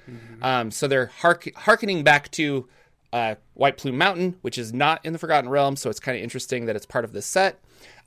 [0.43, 2.69] Um, so they're hark- harkening back to
[3.13, 5.77] uh, White Plume Mountain, which is not in the Forgotten Realm.
[5.77, 7.61] So it's kind of interesting that it's part of this set.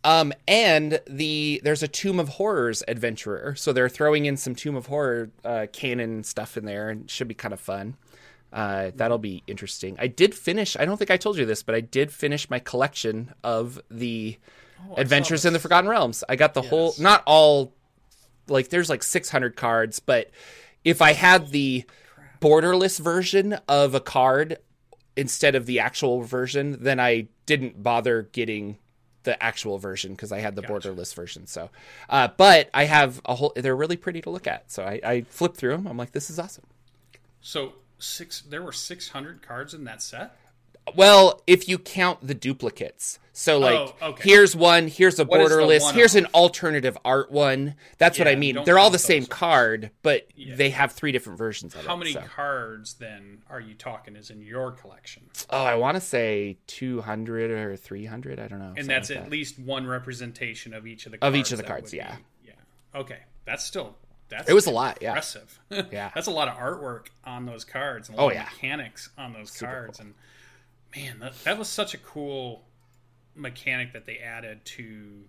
[0.03, 4.75] Um, and the there's a Tomb of Horrors adventurer, so they're throwing in some Tomb
[4.75, 7.95] of Horror uh, canon stuff in there, and should be kind of fun.
[8.51, 9.95] Uh, that'll be interesting.
[9.99, 10.75] I did finish.
[10.77, 14.37] I don't think I told you this, but I did finish my collection of the
[14.91, 15.59] Oh, Adventures in the.
[15.59, 16.23] Forgotten Realms.
[16.27, 17.73] I got the whole, not all,
[18.47, 20.29] like there's like 600 cards, but
[20.83, 21.85] if I had the
[22.41, 24.57] borderless version of a card
[25.15, 28.77] instead of the actual version, then I didn't bother getting
[29.23, 31.47] the actual version because I had the borderless version.
[31.47, 31.69] So,
[32.09, 33.53] uh, but I have a whole.
[33.55, 34.71] They're really pretty to look at.
[34.71, 35.87] So I, I flipped through them.
[35.87, 36.65] I'm like, this is awesome.
[37.41, 38.41] So six.
[38.41, 40.35] There were six hundred cards in that set.
[40.95, 43.19] Well, if you count the duplicates.
[43.35, 44.29] So oh, like Oh, okay.
[44.29, 47.73] here's one, here's a What is borderless, here's an alternative art one.
[47.97, 48.59] That's what I mean.
[48.63, 49.29] They're all the same those.
[49.29, 51.87] card, but they have three different versions of How it.
[51.87, 52.21] How many so.
[52.21, 55.23] cards then are you talking is in your collection?
[55.49, 58.73] Oh, I want to say 200 or 300, I don't know.
[58.77, 59.31] And that's like at that.
[59.31, 62.17] least one representation of each of the Of cards each of the cards, yeah.
[62.43, 62.99] be- yeah.
[62.99, 63.95] Okay, that's still
[64.29, 65.09] that's It was a lot, yeah.
[65.09, 65.59] impressive.
[65.91, 66.11] Yeah.
[66.13, 68.09] that's a lot of artwork on those cards.
[68.09, 68.43] And a Oh, lot of yeah.
[68.53, 70.13] mechanics on those cards, and
[70.95, 72.63] man, that, that was such a cool
[73.35, 75.23] mechanic that they added to.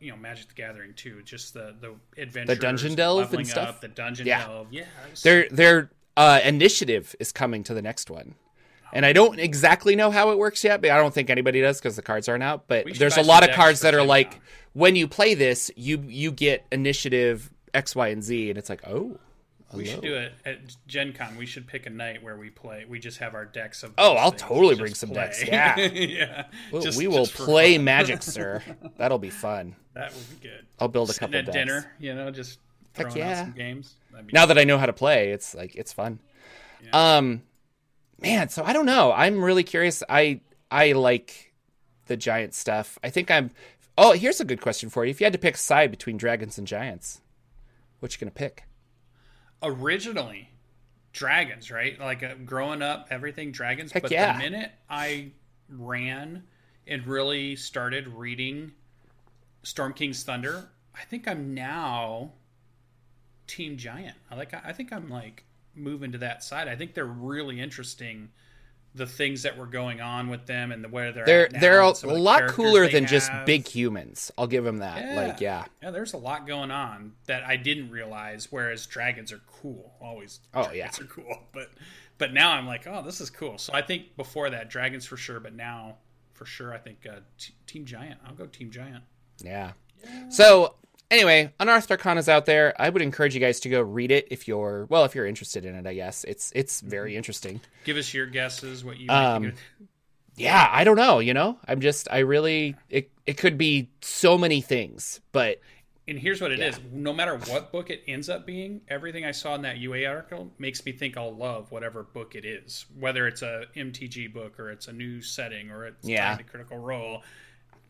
[0.00, 1.22] You know, Magic the Gathering too.
[1.24, 3.68] Just the the adventure, the dungeon delve and stuff?
[3.70, 4.46] Up, the dungeon Yeah.
[4.46, 4.68] delve.
[4.70, 4.84] Yeah,
[5.22, 8.34] Their their uh, initiative is coming to the next one.
[8.92, 11.78] And I don't exactly know how it works yet, but I don't think anybody does
[11.78, 12.68] because the cards aren't out.
[12.68, 14.40] But there's a lot of cards that are like Con.
[14.72, 18.86] when you play this, you you get initiative X, Y, and Z, and it's like,
[18.86, 19.18] oh,
[19.74, 21.36] We should do it at Gen Con.
[21.36, 22.86] We should pick a night where we play.
[22.88, 23.92] We just have our decks of.
[23.98, 25.16] Oh, I'll totally bring some play.
[25.24, 25.78] decks, yeah.
[25.80, 26.44] yeah.
[26.72, 27.84] Well, Just- we will play fun.
[27.84, 28.62] Magic, sir.
[28.96, 29.76] That'll be fun.
[29.92, 30.64] That would be good.
[30.78, 31.54] I'll build a Sitting couple at decks.
[31.56, 32.60] dinner, you know, just
[32.94, 33.44] Heck throwing yeah.
[33.50, 33.96] games.
[34.32, 36.18] Now that I know how to play, it's like it's fun.
[36.92, 37.42] Um,
[38.22, 39.12] man, so I don't know.
[39.12, 40.02] I'm really curious.
[40.08, 41.52] I I like
[42.06, 42.98] the giant stuff.
[43.04, 43.50] I think I'm.
[43.98, 45.10] Oh, here's a good question for you.
[45.10, 47.20] If you had to pick a side between dragons and giants,
[48.00, 48.64] what you gonna pick?
[49.62, 50.50] Originally
[51.12, 51.98] dragons, right?
[51.98, 53.92] Like uh, growing up, everything dragons.
[53.92, 54.32] Heck but yeah.
[54.32, 55.32] the minute I
[55.68, 56.44] ran
[56.86, 58.72] and really started reading
[59.62, 62.32] Storm King's Thunder, I think I'm now
[63.46, 64.16] Team Giant.
[64.30, 64.54] I like.
[64.54, 65.44] I think I'm like
[65.74, 66.68] moving to that side.
[66.68, 68.30] I think they're really interesting.
[68.98, 71.92] The things that were going on with them and the where they're They're they're a,
[71.92, 74.30] the lot cooler than just big humans.
[74.36, 75.16] I'll give them that.
[75.16, 75.64] Like yeah.
[75.82, 78.48] Yeah, there's a lot going on that I didn't realize.
[78.50, 80.40] Whereas dragons are cool, always.
[80.52, 81.04] Oh, dragons yeah.
[81.04, 81.38] are cool.
[81.52, 81.70] But
[82.18, 83.58] but now I'm like, oh, this is cool.
[83.58, 85.40] So I think before that, dragons for sure.
[85.40, 85.96] But now,
[86.34, 88.20] for sure, I think uh, t- Team Giant.
[88.26, 89.04] I'll go Team Giant.
[89.42, 89.72] Yeah.
[90.28, 90.74] So
[91.10, 92.74] anyway, Unearthed Arcana's out there.
[92.80, 95.64] I would encourage you guys to go read it if you're well, if you're interested
[95.64, 95.86] in it.
[95.86, 97.60] I guess it's it's very interesting.
[97.84, 98.84] Give us your guesses.
[98.84, 99.54] What you Um, think
[100.36, 101.18] Yeah, I don't know.
[101.18, 105.60] You know, I'm just I really it it could be so many things, but
[106.06, 109.32] And here's what it is: no matter what book it ends up being, everything I
[109.32, 113.26] saw in that UA article makes me think I'll love whatever book it is, whether
[113.26, 116.30] it's a MTG book or it's a new setting or it's Yeah.
[116.30, 117.22] tied to Critical Role.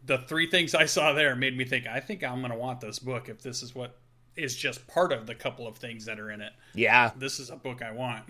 [0.09, 2.81] The three things I saw there made me think I think I'm going to want
[2.81, 3.97] this book if this is what
[4.37, 6.53] is just part of the couple of things that are in it.
[6.75, 8.25] yeah, This is a book I want.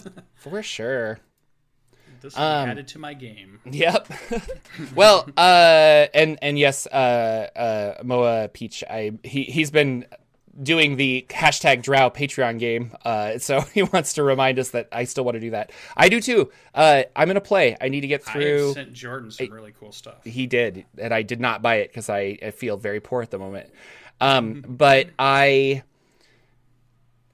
[0.34, 1.20] for sure.
[2.20, 3.60] this Um, added to my game.
[3.64, 4.08] Yep.
[4.94, 10.06] well, uh, and and yes, uh, uh, Moa Peach, I he he's been
[10.60, 15.04] doing the hashtag Drow Patreon game, uh, so he wants to remind us that I
[15.04, 15.72] still want to do that.
[15.96, 16.50] I do too.
[16.74, 17.76] Uh, I'm gonna play.
[17.80, 18.66] I need to get through.
[18.66, 20.24] have sent Jorphdan some really cool stuff.
[20.24, 23.30] he did, and I did not buy it because I, I feel very poor at
[23.30, 23.70] the moment.
[24.20, 25.82] Um, but I.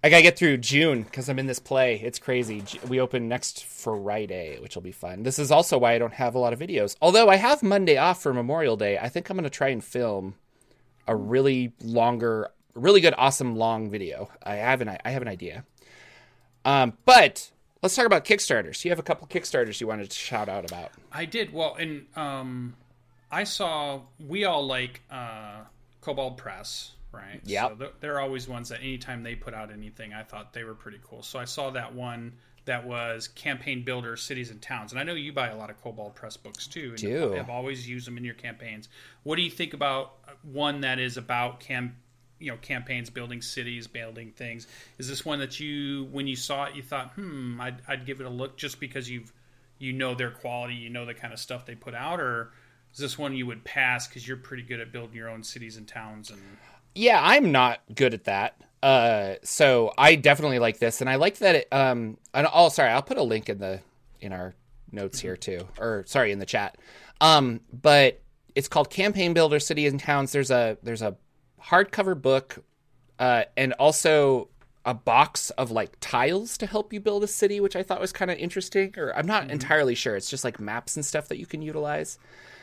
[0.05, 1.97] I gotta get through June because I'm in this play.
[1.97, 2.63] It's crazy.
[2.87, 5.25] We open next Friday, which will be fun.
[5.25, 6.95] This is also why I don't have a lot of videos.
[7.03, 10.37] Although I have Monday off for Memorial Day, I think I'm gonna try and film
[11.09, 14.31] a really longer, really good, awesome long video.
[14.43, 15.65] I have an I have an idea.
[16.65, 17.51] Um, but
[17.83, 18.85] let's talk about Kickstarters.
[18.85, 20.91] You have a couple Kickstarters you wanted to shout out about.
[21.13, 22.75] I did well, and um,
[23.31, 25.61] I saw we all like uh,
[26.01, 27.41] Kobold Press, right?
[27.45, 30.75] Yeah, So they're always ones that anytime they put out anything, I thought they were
[30.75, 31.23] pretty cool.
[31.23, 32.33] So I saw that one
[32.65, 35.81] that was campaign builder cities and towns, and I know you buy a lot of
[35.81, 36.91] Kobold Press books too.
[36.91, 37.33] And Do.
[37.33, 38.89] Have always used them in your campaigns.
[39.23, 41.97] What do you think about one that is about cam
[42.39, 44.67] you know campaigns, building cities, building things.
[44.99, 48.21] Is this one that you, when you saw it, you thought, hmm, I'd, I'd give
[48.21, 49.33] it a look just because you've
[49.79, 52.53] you know their quality, you know the kind of stuff they put out, or
[52.97, 55.77] is this one you would pass because you're pretty good at building your own cities
[55.77, 56.41] and towns and
[56.95, 58.57] yeah i'm not good at that.
[58.83, 62.91] Uh so i definitely like this and i like that it um and oh sorry
[62.91, 63.81] i'll put a link in the
[64.21, 64.55] in our
[64.93, 66.77] notes here too or sorry in the chat.
[67.21, 68.23] Um but
[68.55, 70.33] it's called campaign builder cities and towns.
[70.33, 71.17] There's a there's a
[71.65, 72.59] hardcover book
[73.19, 74.49] uh and also
[74.85, 78.13] a box of like tiles to help you build a city which i thought was
[78.13, 81.39] kind of interesting or i'm not entirely sure it's just like maps and stuff that
[81.39, 82.19] you can utilize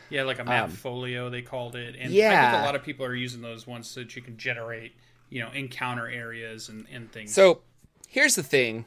[0.09, 2.51] yeah, like a map folio they called it, and I Um, yeah.
[2.51, 4.93] think a lot of people are using those ones so that you can generate
[5.29, 7.33] you know encounter areas and, and things.
[7.33, 7.61] So
[8.07, 8.85] here's the thing.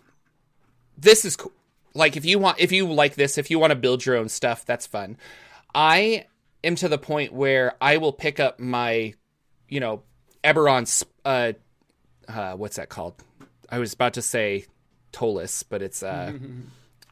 [0.97, 1.51] This is cool.
[1.95, 4.29] Like if you want if you like this, if you want to build your own
[4.29, 5.17] stuff, that's fun.
[5.75, 6.27] I
[6.63, 9.15] am to the point where I will pick up my,
[9.69, 10.03] you know,
[10.45, 11.53] Eberron sp- uh
[12.29, 13.15] uh what's that called?
[13.71, 14.67] I was about to say
[15.13, 16.33] Tolis, but it's uh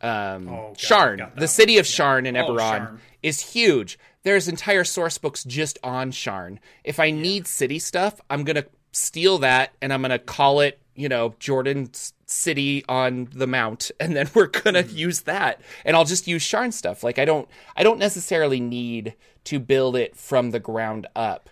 [0.03, 1.35] um Oh, Sharn.
[1.37, 3.99] The city of Sharn in Oh, Eberron is huge.
[4.23, 6.59] There's entire source books just on Sharn.
[6.83, 11.09] If I need city stuff, I'm gonna steal that and I'm gonna call it, you
[11.09, 14.97] know, Jordan's City on the Mount, and then we're gonna Mm-hmm.
[14.97, 15.61] use that.
[15.85, 17.03] And I'll just use Sharn stuff.
[17.03, 19.14] Like I don't, I don't necessarily need
[19.45, 21.51] to build it from the ground up.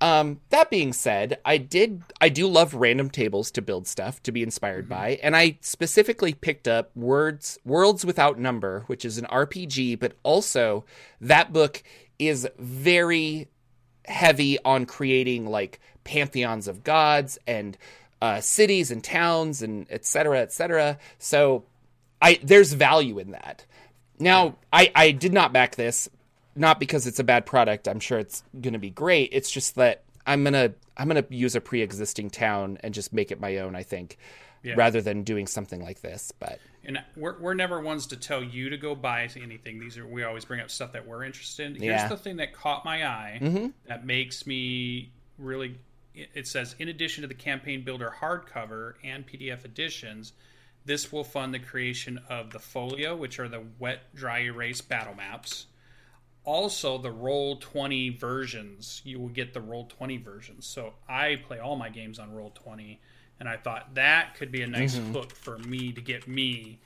[0.00, 4.32] Um, that being said, I did I do love random tables to build stuff to
[4.32, 9.26] be inspired by, and I specifically picked up Words Worlds Without Number, which is an
[9.26, 10.84] RPG, but also
[11.20, 11.82] that book
[12.18, 13.48] is very
[14.04, 17.76] heavy on creating like pantheons of gods and
[18.22, 20.04] uh, cities and towns and etc.
[20.04, 20.98] cetera, et cetera.
[21.18, 21.64] So
[22.22, 23.64] I there's value in that.
[24.20, 26.08] Now, I, I did not back this,
[26.58, 27.86] not because it's a bad product.
[27.88, 29.30] I'm sure it's going to be great.
[29.32, 33.40] It's just that I'm gonna I'm gonna use a pre-existing town and just make it
[33.40, 33.74] my own.
[33.74, 34.18] I think,
[34.62, 34.74] Yeah.
[34.76, 36.32] rather than doing something like this.
[36.38, 39.78] But and we're, we're never ones to tell you to go buy anything.
[39.78, 41.72] These are we always bring up stuff that we're interested in.
[41.76, 41.98] Here's Yeah.
[42.04, 42.08] Mm-hmm.
[42.14, 45.78] the thing that caught my eye that makes me really.
[46.34, 50.32] It says in addition to the campaign builder hardcover and PDF editions,
[50.84, 55.14] this will fund the creation of the folio, which are the wet dry erase battle
[55.14, 55.66] maps.
[56.48, 59.02] Also, the roll 20 versions.
[59.04, 60.66] You will get the roll 20 versions.
[60.66, 62.98] So I play all my games on roll 20,
[63.38, 65.12] and I thought that could be a nice mm-hmm.
[65.12, 66.78] hook for me to get me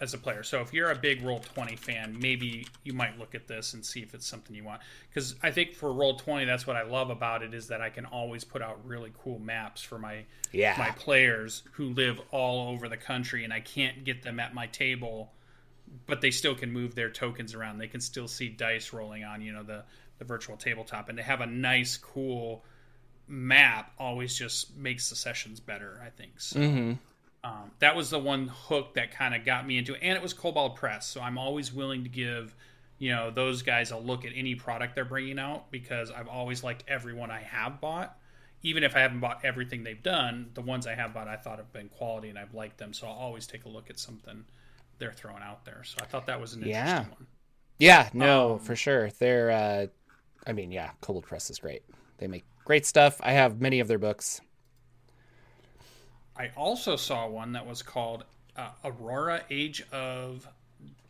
[0.00, 0.44] as a player.
[0.44, 3.84] So if you're a big roll 20 fan, maybe you might look at this and
[3.84, 4.82] see if it's something you want.
[5.08, 7.90] Because I think for roll 20, that's what I love about it is that I
[7.90, 10.76] can always put out really cool maps for my Yeah.
[10.78, 14.68] my players who live all over the country, and I can't get them at my
[14.68, 15.32] table
[16.06, 17.78] but they still can move their tokens around.
[17.78, 19.84] They can still see dice rolling on, you know, the
[20.18, 22.64] the virtual tabletop, and to have a nice, cool
[23.28, 26.00] map always just makes the sessions better.
[26.04, 26.60] I think so.
[27.44, 30.22] Um, that was the one hook that kind of got me into it, and it
[30.22, 32.54] was Kobold Press, so I'm always willing to give.
[33.00, 36.64] You know those guys a look at any product they're bringing out because I've always
[36.64, 38.18] liked everyone I have bought,
[38.64, 40.50] even if I haven't bought everything they've done.
[40.54, 42.92] The ones I have bought, I thought have been quality, and I've liked them.
[42.92, 44.44] So I'll always take a look at something
[44.98, 45.82] they're throwing out there.
[45.84, 46.64] So I thought that was an Yeah.
[46.64, 47.26] interesting one.
[47.78, 49.10] yeah, no, Um, for sure.
[49.10, 49.86] They're, uh,
[50.46, 51.84] I mean, yeah, Kobold Press is great.
[52.18, 53.20] They make great stuff.
[53.22, 54.40] I have many of their books.
[56.36, 58.24] I also saw one that was called
[58.56, 60.48] uh, Aurora Age of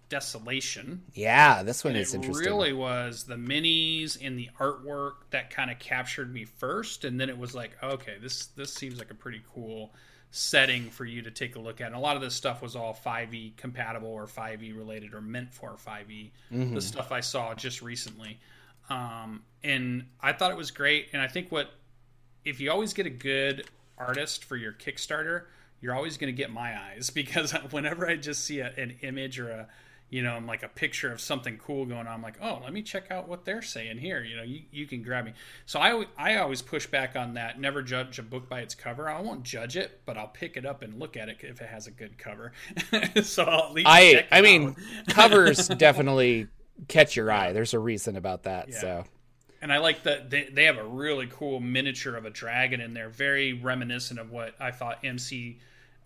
[0.08, 1.04] Desolation.
[1.12, 2.32] Yeah, this one is it interesting.
[2.34, 7.28] really was the minis and the artwork that kind of captured me first, and then
[7.28, 9.92] it was like, okay, this this seems like a pretty cool
[10.30, 11.86] setting for you to take a look at.
[11.86, 15.52] And a lot of this stuff was all 5e compatible or 5e related or meant
[15.52, 16.30] for 5e.
[16.52, 16.74] Mm-hmm.
[16.74, 18.38] The stuff I saw just recently,
[18.90, 21.08] um, and I thought it was great.
[21.12, 21.70] And I think what
[22.44, 23.64] if you always get a good
[23.96, 25.44] artist for your Kickstarter,
[25.80, 29.38] you're always going to get my eyes because whenever I just see a, an image
[29.38, 29.68] or a
[30.10, 32.08] you know, like a picture of something cool going on.
[32.08, 34.22] I'm like, oh, let me check out what they're saying here.
[34.22, 35.32] You know, you, you can grab me.
[35.66, 37.60] So I, I always push back on that.
[37.60, 39.08] Never judge a book by its cover.
[39.08, 41.68] I won't judge it, but I'll pick it up and look at it if it
[41.68, 42.52] has a good cover.
[43.22, 44.76] so I'll at least I I mean,
[45.08, 46.48] covers definitely
[46.88, 47.52] catch your eye.
[47.52, 48.72] There's a reason about that.
[48.72, 49.04] So
[49.60, 52.94] And I like that they, they have a really cool miniature of a dragon in
[52.94, 55.58] there, very reminiscent of what I thought MC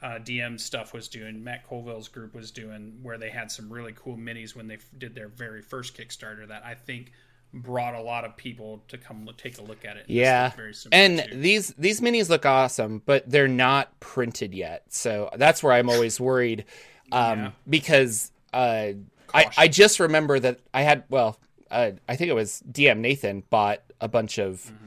[0.02, 1.42] uh, DM stuff was doing.
[1.44, 4.88] Matt Colville's group was doing, where they had some really cool minis when they f-
[4.98, 7.12] did their very first Kickstarter that I think
[7.54, 10.06] brought a lot of people to come look, take a look at it.
[10.08, 10.50] Yeah,
[10.90, 14.84] and to- these these minis look awesome, but they're not printed yet.
[14.88, 16.64] So that's where I'm always worried,
[17.12, 17.50] um, Yeah.
[17.68, 18.92] because uh,
[19.34, 21.38] I I just remember that I had well,
[21.70, 24.86] uh, I think it was DM Nathan bought a bunch of Mm-hmm.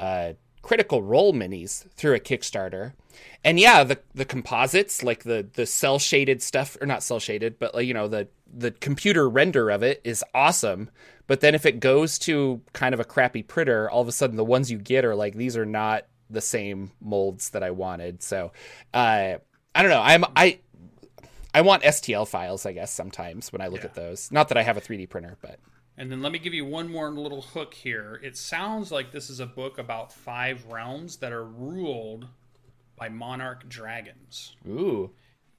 [0.00, 0.32] uh,
[0.62, 2.92] Critical Role minis through a Kickstarter,
[3.44, 7.58] and yeah, the the composites like the the cell shaded stuff or not cell shaded,
[7.58, 10.90] but like you know the the computer render of it is awesome.
[11.26, 14.36] But then if it goes to kind of a crappy printer, all of a sudden
[14.36, 18.22] the ones you get are like these are not the same molds that I wanted.
[18.22, 18.52] So
[18.92, 19.36] uh,
[19.74, 20.02] I don't know.
[20.02, 20.58] I'm I
[21.54, 23.86] I want STL files, I guess, sometimes when I look Yeah.
[23.86, 24.30] at those.
[24.32, 25.58] Not that I have a 3D printer, but
[25.96, 28.18] And then let me give you one more little hook here.
[28.22, 32.28] It sounds like this is a book about five realms that are ruled
[32.96, 34.54] by monarch dragons.
[34.68, 35.10] ooh,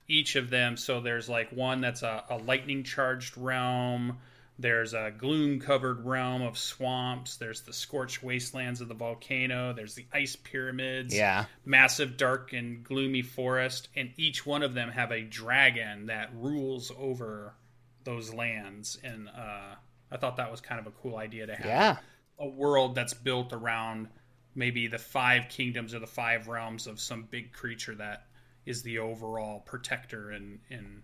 [0.07, 4.17] Each of them, so there's like one that's a, a lightning charged realm.
[4.59, 7.37] There's a gloom covered realm of swamps.
[7.37, 9.73] There's the scorched wastelands of the volcano.
[9.73, 11.13] There's the ice pyramids.
[11.15, 16.29] yeah, massive dark and gloomy forest and each one of them have a dragon that
[16.35, 17.55] rules over
[18.03, 19.75] those lands and uh,
[20.11, 21.97] i thought that was kind of a cool idea to have yeah,
[22.37, 24.09] a world that's built around
[24.55, 28.27] maybe the five kingdoms or the five realms of some big creature that
[28.65, 31.01] is the overall protector and and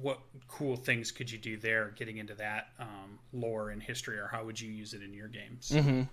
[0.00, 4.26] what cool things could you do there getting into that um, lore and history or
[4.26, 5.70] how would you use it in your games?
[5.74, 6.06] Mhm.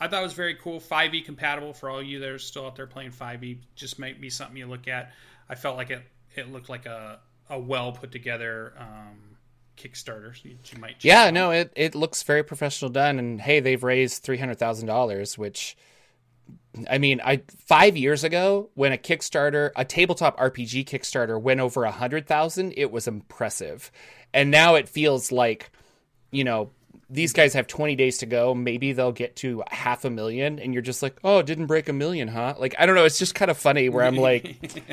[0.00, 0.80] i thought it was very cool.
[0.80, 4.30] 5e compatible for all you that are still out there playing 5e just might be
[4.30, 5.12] something you look at.
[5.48, 6.02] I felt like it
[6.36, 7.20] it looked like a,
[7.50, 9.36] a well put together um,
[9.78, 11.24] kickstarter so you, you might yeah.
[11.24, 11.34] out.
[11.34, 15.38] No, it it looks very professional done, and hey, they've raised three hundred thousand dollars,
[15.38, 15.76] which.
[16.88, 21.84] I mean, I five years ago when a Kickstarter, a tabletop RPG Kickstarter went over
[21.84, 23.90] a hundred thousand, it was impressive,
[24.32, 25.70] and now it feels like,
[26.30, 26.70] you know,
[27.10, 28.54] these guys have twenty days to go.
[28.54, 31.88] Maybe they'll get to half a million, and you're just like, oh, it didn't break
[31.88, 32.54] a million, huh?
[32.58, 33.04] Like I don't know.
[33.04, 34.84] It's just kind of funny where I'm like,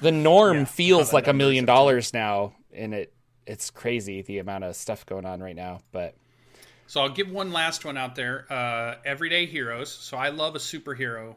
[0.00, 3.12] the norm feels like a million dollars now, and it
[3.48, 5.80] it's crazy the amount of stuff going on right now.
[5.90, 6.14] But
[6.86, 8.46] So I'll give one last one out there.
[8.50, 9.90] Uh, Everyday Heroes.
[9.90, 11.34] So I love a superhero.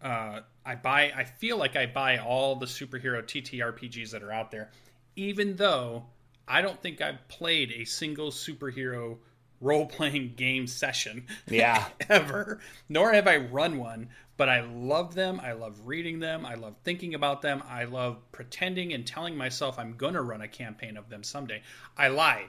[0.00, 1.12] Uh, I buy.
[1.16, 4.70] I feel like I buy all the superhero TTRPGs that are out there,
[5.16, 6.04] even though
[6.46, 9.16] I don't think I've played a single superhero
[9.60, 11.26] role playing game session.
[11.48, 11.86] Yeah.
[12.08, 12.60] ever.
[12.88, 14.08] Nor have I run one.
[14.36, 15.40] But I love them.
[15.40, 16.44] I love reading them.
[16.44, 17.62] I love thinking about them.
[17.68, 21.62] I love pretending and telling myself I'm gonna run a campaign of them someday.
[21.96, 22.48] I lied.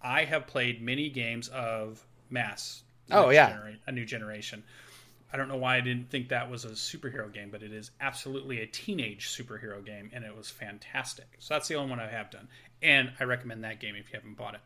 [0.00, 2.84] I have played many games of Masks.
[3.10, 3.50] Oh, yeah.
[3.50, 4.62] Genera- a new generation.
[5.32, 7.90] I don't know why I didn't think that was a superhero game, but it is
[8.00, 11.26] absolutely a teenage superhero game, and it was fantastic.
[11.38, 12.48] So that's the only one I have done,
[12.82, 14.60] and I recommend that game if you haven't bought it.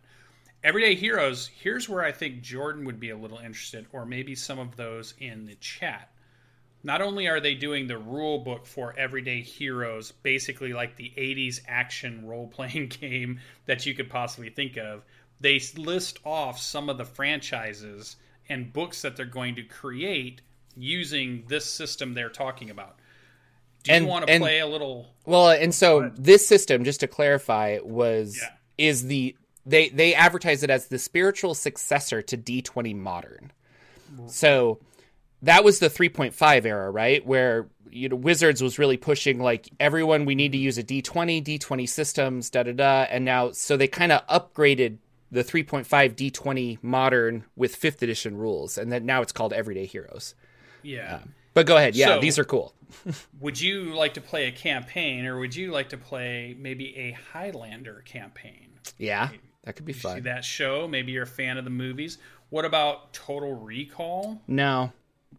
[0.65, 1.51] Everyday Heroes.
[1.61, 5.15] Here's where I think Jordan would be a little interested, or maybe some of those
[5.19, 6.09] in the chat.
[6.85, 11.61] Not only are they doing the rule book for Everyday Heroes, basically like the 80s
[11.67, 15.05] action role playing game that you could possibly think of,
[15.41, 18.17] they list off some of the franchises
[18.49, 20.43] and books that they're going to create
[20.77, 22.97] using this system they're talking about.
[23.83, 25.13] Do And- you want to and- play a little?
[25.27, 28.51] Well, and so this system, just to clarify, was Yeah.
[28.79, 29.37] is the
[29.67, 33.53] they they advertise it as the spiritual successor to D20 Modern.
[34.27, 34.79] So
[35.43, 37.25] that was the 3.5 era, right?
[37.27, 41.43] Where you know Wizards was really pushing like everyone we need to use a D20,
[41.45, 44.99] D20 systems, da da da, and now so they kind of upgraded
[45.31, 50.35] the 3.5 D20 Modern with 5th edition rules, and then now it's called Everyday Heroes.
[50.83, 51.21] Yeah.
[51.23, 52.75] Um, but go ahead, yeah, So- these are cool.
[53.41, 57.13] Would you like to play a campaign, or would you like to play maybe a
[57.33, 58.69] Highlander campaign?
[58.99, 59.31] Yeah,
[59.65, 60.23] that could be See fun.
[60.25, 60.87] that show?
[60.89, 62.19] Maybe you're a fan of the movies.
[62.51, 64.41] What about Total Recall?
[64.47, 64.93] No,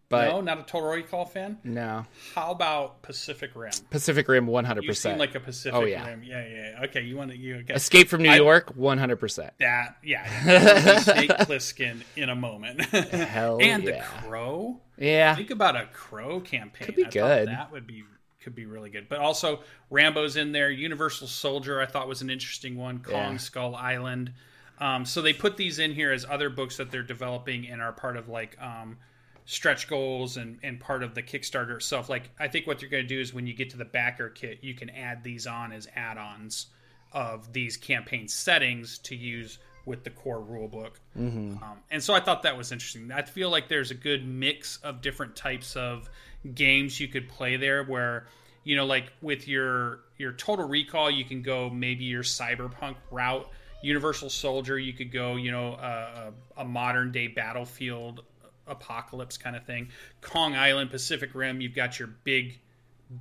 [0.10, 1.60] but no, not a Total Recall fan.
[1.64, 2.06] no.
[2.34, 3.72] How about Pacific Rim?
[3.92, 5.20] Pacific Rim, one hundred You seem percent.
[5.20, 6.08] like a Pacific Oh, yeah.
[6.08, 6.24] Rim.
[6.24, 6.80] Yeah, yeah.
[6.86, 7.74] Okay, you want to you okay.
[7.76, 9.54] Escape from New I- York, one hundred percent.
[9.60, 9.98] that?
[10.04, 11.00] Yeah, yeah.
[11.00, 12.82] Snake Plissken in a moment.
[12.86, 13.92] Hell and yeah.
[13.92, 14.80] the Crow.
[14.98, 16.86] Yeah, Think about a Crow campaign.
[16.86, 17.48] Could be I good.
[17.50, 18.04] That would be
[18.44, 19.08] could be really good.
[19.10, 20.70] But also Rambo's in there.
[20.70, 23.00] Universal Soldier I thought was an interesting one.
[23.00, 23.38] Kong Yeah.
[23.38, 24.34] Skull Island.
[24.80, 27.94] Um, so they put these in here as other books that they're developing and are
[27.94, 28.98] part of like um,
[29.46, 32.10] stretch goals and, and part of the Kickstarter itself.
[32.10, 34.30] Like I think what they're going to do is when you get to the backer
[34.30, 36.68] kit, you can add these on as add-ons
[37.12, 41.00] of these campaign settings to use with the core rule book.
[41.62, 43.12] Um, and so I thought that was interesting.
[43.12, 46.10] I feel like there's a good mix of different types of
[46.54, 48.28] games you could play there where
[48.64, 53.50] you know like with your your total recall you can go maybe your cyberpunk route
[53.82, 58.24] universal soldier you could go you know uh, a, a modern day battlefield
[58.68, 59.90] apocalypse kind of thing
[60.22, 62.60] kong island pacific rim you've got your big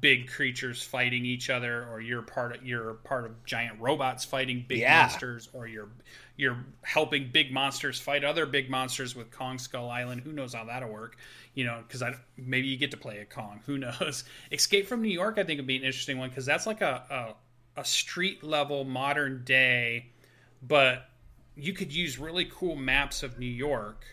[0.00, 4.64] big creatures fighting each other, or you're part of you're part of giant robots fighting
[4.66, 5.02] big Yeah.
[5.02, 5.88] monsters, or you're
[6.36, 10.22] you're helping big monsters fight other big monsters with Kong Skull Island.
[10.22, 11.16] Who knows how that'll work?
[11.54, 13.60] You know, because I maybe you get to play a Kong.
[13.66, 14.24] Who knows?
[14.50, 17.34] Escape from New York, I think would be an interesting one because that's like a,
[17.76, 20.06] a a street level modern day,
[20.62, 21.08] but
[21.56, 24.04] you could use really cool maps of New York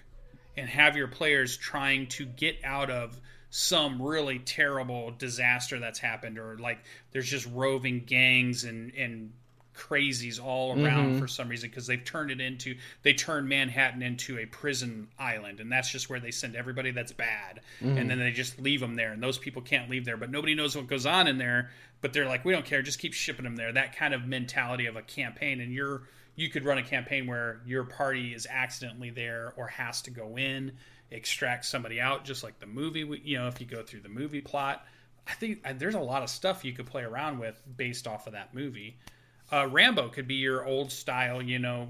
[0.57, 3.19] and have your players trying to get out of
[3.49, 6.77] some really terrible disaster that's happened or like
[7.11, 9.31] there's just roving gangs and and
[9.79, 11.19] crazies all around mm-hmm.
[11.19, 15.61] for some reason because they've turned it into they turned Manhattan into a prison island
[15.61, 17.61] and that's just where they send everybody that's bad.
[17.79, 18.07] And mm-hmm.
[18.09, 20.75] then they just leave them there and those people can't leave there but nobody knows
[20.75, 21.69] what goes on in there
[22.01, 23.71] but they're like we don't care just keep shipping them there.
[23.71, 26.03] That kind of mentality of a campaign and you're
[26.35, 30.37] you could run a campaign where your party is accidentally there or has to go
[30.37, 30.73] in
[31.11, 34.41] extract somebody out just like the movie you know if you go through the movie
[34.41, 34.85] plot.
[35.25, 38.33] I think there's a lot of stuff you could play around with based off of
[38.33, 38.97] that movie
[39.51, 41.87] uh, rambo could be your old style you know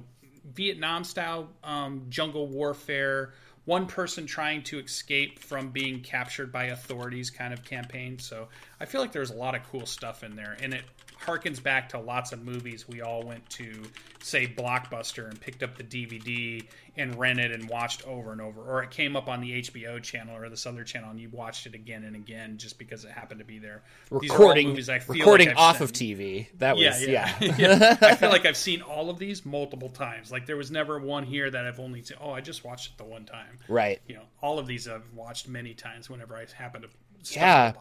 [0.53, 3.33] vietnam style um, jungle warfare
[3.65, 8.17] one person trying to escape from being captured by authorities kind of campaign.
[8.17, 8.47] So
[8.79, 10.83] i feel like there's a lot of cool stuff in there and it
[11.25, 13.83] harkens back to lots of movies we all went to
[14.21, 16.65] say blockbuster and picked up the dvd
[16.97, 20.35] and rented and watched over and over or it came up on the hbo channel
[20.35, 23.39] or this other channel and you watched it again and again just because it happened
[23.39, 23.81] to be there
[24.21, 25.83] These are all recording movies I feel recording I've off seen.
[25.83, 26.47] of TV.
[26.59, 27.33] That was yeah.
[27.39, 27.55] yeah.
[27.57, 27.97] Yeah.
[28.01, 30.31] I feel like I've seen all of these multiple times.
[30.31, 32.17] Like there was never one here that I've only seen.
[32.21, 33.57] Oh, I just watched it the one time.
[33.67, 33.99] right.
[34.07, 36.89] You know, all of these I've watched many times whenever I happen to
[37.23, 37.73] Yeah.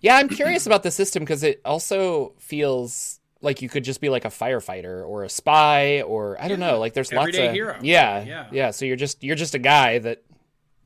[0.00, 4.08] Yeah, I'm curious about the system because it also feels like you could just be
[4.08, 6.78] like a firefighter or a spy or I don't know.
[6.78, 7.76] Like there's lots of hero.
[7.82, 8.46] yeah, Yeah.
[8.52, 8.70] yeah.
[8.70, 10.22] So you're just you're just a guy that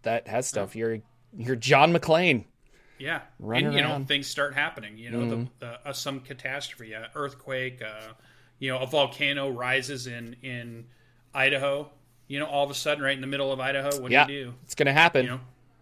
[0.03, 0.75] that has stuff.
[0.77, 0.99] You're
[1.37, 2.45] you're John McClane.
[2.99, 4.01] Yeah, Run and you know around.
[4.03, 4.09] Mm-hmm.
[4.09, 4.99] things start happening.
[4.99, 7.81] You know, the, the uh, some catastrophe, uh, earthquake.
[7.83, 8.13] Uh,
[8.59, 10.87] you know, a volcano rises in in
[11.35, 11.91] Idaho.
[12.29, 14.33] You know, all of a sudden, right in the middle of Idaho, what Yeah, do
[14.35, 14.55] you do?
[14.65, 15.25] it's gonna happen.
[15.25, 15.41] You know,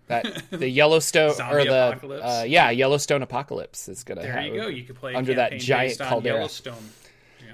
[0.09, 2.24] that the Yellowstone or the apocalypse.
[2.24, 4.66] uh, yeah Yellowstone apocalypse is gonna there have, you go.
[4.68, 6.36] You could play under that giant caldera.
[6.36, 6.90] Yellowstone.
[7.40, 7.52] Yeah.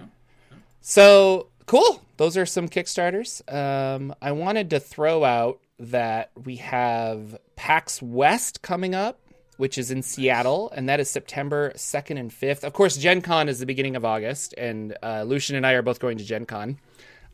[0.81, 2.03] So cool.
[2.17, 3.43] Those are some Kickstarters.
[3.53, 9.19] Um, I wanted to throw out that we have PAX West coming up,
[9.57, 12.63] which is in Seattle, and that is September 2nd and 5th.
[12.63, 15.83] Of course, Gen Con is the beginning of August, and uh, Lucien and I are
[15.83, 16.79] both going to Gen Con.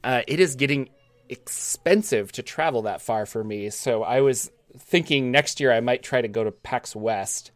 [0.03, 0.89] Uh, it is getting
[1.29, 6.03] expensive to travel that far for me, so I was thinking next year I might
[6.03, 7.51] try to go to PAX West.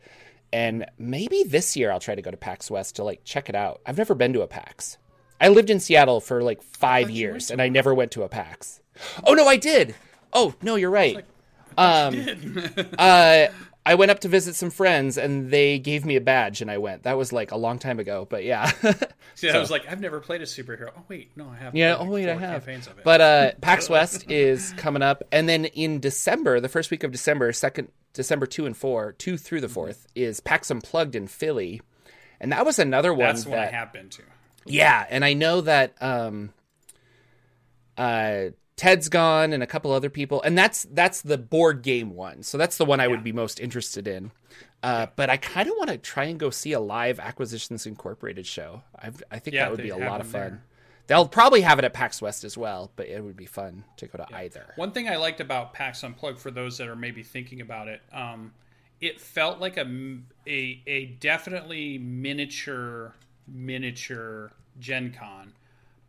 [0.52, 3.54] And maybe this year I'll try to go to PAX West to like check it
[3.54, 3.80] out.
[3.86, 4.98] I've never been to a PAX.
[5.40, 8.80] I lived in Seattle for like five years and I never went to a PAX.
[9.24, 9.94] Oh no, I did.
[10.32, 11.24] Oh no, you're right.
[11.76, 12.26] Um,
[12.98, 13.46] uh,
[13.86, 16.78] I went up to visit some friends and they gave me a badge and I
[16.78, 17.02] went.
[17.02, 18.70] That was like a long time ago, but yeah.
[19.34, 20.90] See, I was like, I've never played a superhero.
[20.96, 21.74] Oh wait, no, I have.
[21.74, 21.96] Yeah.
[21.98, 22.64] Oh wait, I have.
[22.64, 23.04] campaigns of it.
[23.04, 27.12] But uh, PAX West is coming up, and then in December, the first week of
[27.12, 31.82] December, second December two and four, two through the fourth, is PAX Unplugged in Philly,
[32.40, 34.22] and that was another one that's one I that have been to.
[34.64, 36.54] yeah, and I know that um,
[37.98, 38.44] uh,
[38.76, 42.42] Ted's gone and a couple other people, and that's that's the board game one.
[42.42, 44.32] So that's the one I would be most interested in.
[44.82, 48.46] Uh, but I kind of want to try and go see a live Acquisitions Incorporated
[48.46, 48.82] show.
[48.98, 50.40] I've, I think Yeah, that would be a lot of fun.
[50.40, 50.62] there.
[51.06, 54.06] They'll probably have it at PAX West as well, but it would be fun to
[54.06, 54.72] go to either.
[54.76, 58.00] One thing I liked about PAX Unplugged for those that are maybe thinking about it,
[58.12, 58.52] um,
[59.00, 59.86] it felt like a,
[60.46, 63.14] a a definitely miniature
[63.46, 65.52] miniature Gen Con,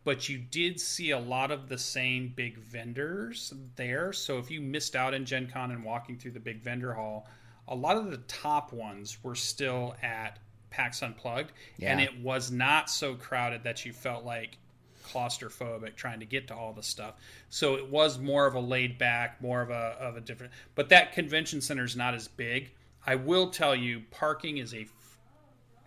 [0.06, 4.14] but you did see a lot of the same big vendors there.
[4.14, 7.28] So if you missed out in Gen Con and walking through the big vendor hall,
[7.68, 10.38] a lot of the top ones were still at
[10.70, 11.51] PAX Unplugged,
[11.82, 14.58] and it was not so crowded that you felt like
[15.03, 17.16] claustrophobic trying to get to all the stuff.
[17.49, 20.53] So it was more of a laid back, more of a of a different.
[20.76, 22.72] But that convention center is not as big.
[23.08, 24.86] I will tell you, parking is a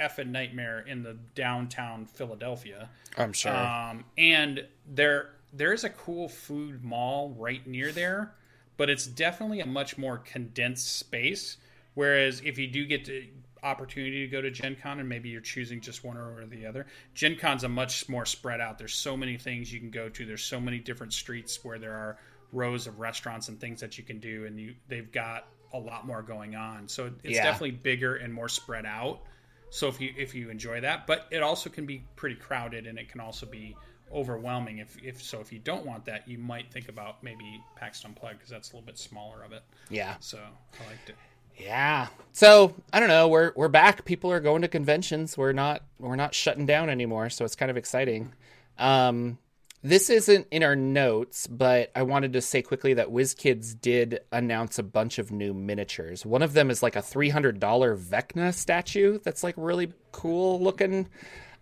[0.00, 2.88] effing nightmare in the downtown Philadelphia.
[3.16, 3.54] I'm sure.
[3.56, 8.32] Um, and there there is a cool food mall right near there,
[8.76, 11.56] but it's definitely a much more condensed space.
[11.94, 13.28] Whereas if you do get the
[13.62, 16.86] opportunity to go to Gen Con and maybe you're choosing just one or the other,
[17.14, 18.78] Gen Con's a much more spread out.
[18.78, 20.24] There's so many things you can go to.
[20.26, 22.18] There's so many different streets where there are
[22.52, 26.06] rows of restaurants and things that you can do, and you they've got a lot
[26.06, 26.86] more going on.
[26.88, 27.42] So it's Yeah.
[27.44, 29.22] definitely bigger and more spread out.
[29.70, 32.98] So if you if you enjoy that, but it also can be pretty crowded and
[32.98, 33.76] it can also be
[34.12, 34.78] overwhelming.
[34.78, 38.38] If if so, if you don't want that, you might think about maybe PAX Unplugged
[38.38, 39.62] because that's a little bit smaller of it.
[39.90, 40.16] yeah.
[40.20, 41.16] So I liked it.
[41.56, 42.06] Yeah.
[42.32, 43.28] So I don't know.
[43.28, 44.04] We're we're back.
[44.04, 45.36] People are going to conventions.
[45.36, 47.30] We're not we're not shutting down anymore.
[47.30, 48.32] So it's kind of exciting.
[48.78, 49.38] Um,
[49.82, 54.78] this isn't in our notes, but I wanted to say quickly that WizKids did announce
[54.78, 56.26] a bunch of new miniatures.
[56.26, 60.60] One of them is like a three hundred dollar Vecna statue that's like really cool
[60.60, 61.08] looking.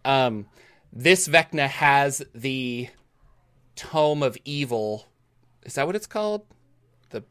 [0.04, 0.46] Um,
[0.92, 2.88] this Vecna has the
[3.74, 5.06] Tome of Evil.
[5.64, 6.46] Is that what it's called?
[7.10, 7.22] The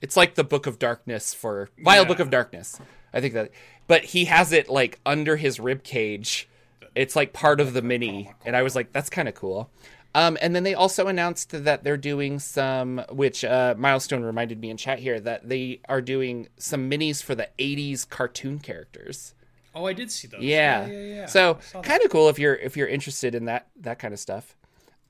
[0.00, 2.08] it's like the Book of Darkness for Vile Yeah.
[2.08, 2.80] Book of Darkness.
[3.12, 3.50] I think that,
[3.88, 6.48] but he has it like under his rib cage.
[6.94, 9.70] It's like part of the mini, and I was like, that's kind of cool.
[10.14, 14.70] Um, and then they also announced that they're doing some, which uh, Milestone reminded me
[14.70, 19.34] in chat here that they are doing some minis for the '80s cartoon characters.
[19.74, 20.42] Oh, I did see those.
[20.42, 20.86] Yeah.
[20.86, 21.26] yeah, yeah.
[21.26, 21.88] So saw that.
[21.88, 24.56] kind of cool if you're if you're interested in that that kind of stuff.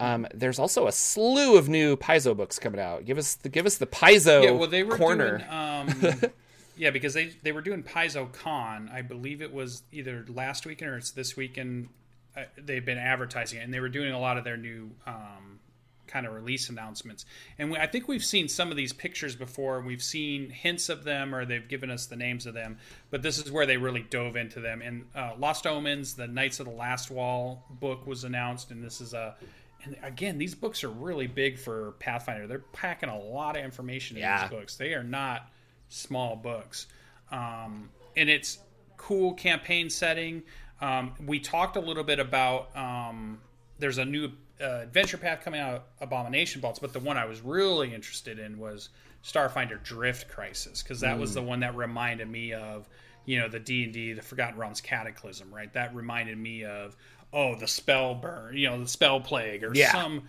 [0.01, 3.05] Um, there's also a slew of new Paizo books coming out.
[3.05, 5.39] Give us the give us the Paizo yeah, well, they were corner.
[5.39, 5.51] doing.
[5.51, 6.31] Um,
[6.77, 8.91] yeah, because they they were doing Paizo Con.
[8.93, 11.89] I believe it was either last weekend or it's this weekend.
[12.37, 15.59] Uh, they've been advertising it, and they were doing a lot of their new um,
[16.07, 17.25] kind of release announcements.
[17.59, 19.81] And we, I think we've seen some of these pictures before.
[19.81, 22.79] We've seen hints of them, or they've given us the names of them.
[23.11, 24.81] But this is where they really dove into them.
[24.83, 29.01] And uh, Lost Omens, the Knights of the Last Wall book was announced, and this
[29.01, 29.35] is a.
[29.83, 32.47] And again, these books are really big for Pathfinder.
[32.47, 34.43] They're packing a lot of information in Yeah.
[34.43, 34.77] these books.
[34.77, 35.49] They are not
[35.89, 36.87] small books,
[37.33, 38.59] um, and it's
[38.99, 40.43] cool campaign setting.
[40.81, 43.39] Um, we talked a little bit about um,
[43.79, 47.41] there's a new uh, adventure path coming out, Abomination Vaults, but the one I was
[47.43, 48.91] really interested in was
[49.25, 52.89] Starfinder Drift Crisis because that was the one that reminded me of
[53.27, 55.73] you know the D and D, the Forgotten Realms Cataclysm, right?
[55.75, 56.97] That reminded me of
[57.33, 59.93] oh the spell burn, you know the spell plague or Yeah.
[59.93, 60.23] some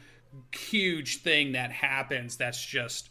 [0.53, 3.09] huge thing that happens that's just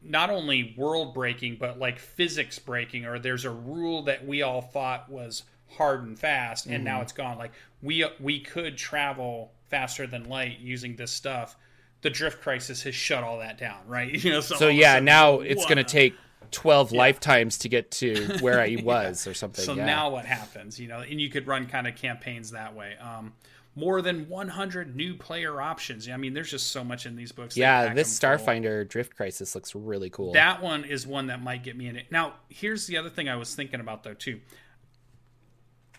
[0.00, 4.60] not only world breaking but like physics breaking or there's a rule that we all
[4.60, 5.42] thought was
[5.76, 7.52] hard and fast and now it's gone like
[7.82, 11.56] we we could travel faster than light using this stuff
[12.00, 15.04] the drift crisis has shut all that down right you know so a yeah, sudden,
[15.04, 16.14] now it's going to take
[16.50, 19.64] twelve lifetimes to get to where I was or something.
[19.64, 19.84] so yeah.
[19.84, 23.34] now what happens you know and you could run kind of campaigns that way um
[23.74, 27.56] more than 100 new player options i mean there's just so much in these books
[27.56, 28.30] yeah, this full.
[28.30, 30.32] Starfinder Drift Crisis looks really cool.
[30.32, 32.06] That one is one that might get me in it.
[32.10, 34.40] Now, here's the other thing I was thinking about though too.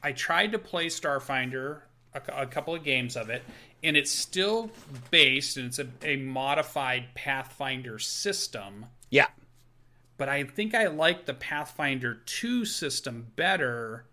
[0.04, 1.82] I tried to play Starfinder
[2.14, 3.44] a, a couple of games of it,
[3.84, 4.72] and it's still
[5.12, 8.86] based and it's a, a modified Pathfinder system.
[9.10, 9.28] yeah,
[10.18, 14.06] But I think I like the Pathfinder 2 system better.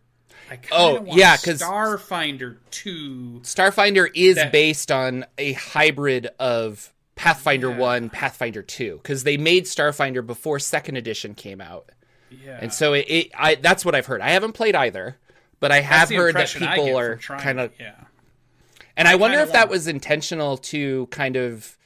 [0.50, 6.92] I Oh, want yeah, 'cause- Starfinder 2 Starfinder is That- based on a hybrid of
[7.16, 7.76] Pathfinder Yeah.
[7.78, 11.90] 1, Pathfinder 2 cuz they made Starfinder before second edition came out.
[12.30, 12.58] yeah.
[12.60, 14.20] And so it, it I that's what I've heard.
[14.20, 15.16] I haven't played either,
[15.60, 17.94] but I have heard that people are trying kind of yeah.
[18.96, 21.76] And I, wonder kinda if that was intentional to kind of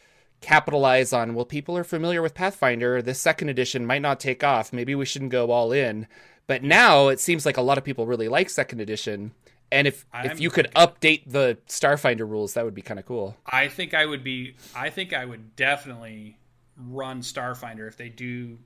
[0.40, 4.72] capitalize on well people are familiar with Pathfinder, this second edition might not take off,
[4.72, 6.06] maybe we shouldn't go all in.
[6.46, 9.32] But now it seems like a lot of people really like second edition.
[9.72, 13.06] And if if I'm you could update the Starfinder rules, that would be kind of
[13.06, 13.36] cool.
[13.46, 14.56] I think I would be.
[14.74, 16.38] I think I would definitely
[16.76, 18.58] run Starfinder if they do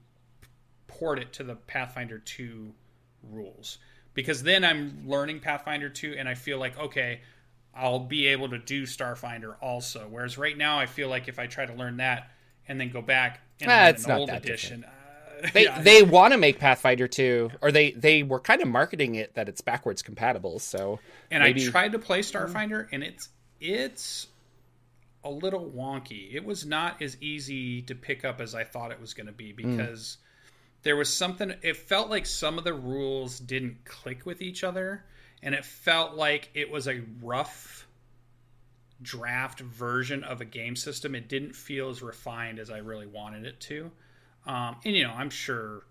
[0.86, 2.72] port it to the Pathfinder 2
[3.22, 3.78] rules.
[4.14, 7.20] Because then I'm learning Pathfinder 2 and I feel like, okay,
[7.74, 10.06] I'll be able to do Starfinder also.
[10.08, 12.30] Whereas right now, I feel like if I try to learn that
[12.68, 15.82] and then go back and Ah, it's an not old that edition, uh, They yeah,
[15.82, 19.48] they want to make Pathfinder 2 or they they were kind of marketing it that
[19.48, 20.58] it's backwards compatible.
[20.60, 21.00] So
[21.30, 23.28] and maybe I tried to play Starfinder, and it's
[23.60, 24.28] it's
[25.24, 26.34] a little wonky.
[26.34, 29.32] It was not as easy to pick up as I thought it was going to
[29.32, 30.18] be because
[30.84, 31.54] there was something.
[31.62, 35.04] It felt like some of the rules didn't click with each other,
[35.42, 37.86] and it felt like it was a rough
[39.02, 41.14] draft version of a game system.
[41.14, 43.90] It didn't feel as refined as I really wanted it to.
[44.46, 45.84] Um, and you know, I'm sure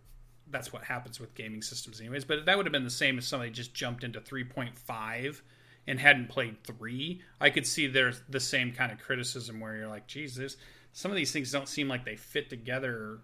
[0.49, 3.23] that's what happens with gaming systems anyways but that would have been the same if
[3.23, 5.41] somebody just jumped into 3.5
[5.87, 9.87] and hadn't played 3 i could see there's the same kind of criticism where you're
[9.87, 10.57] like jesus
[10.91, 13.19] some of these things don't seem like they fit together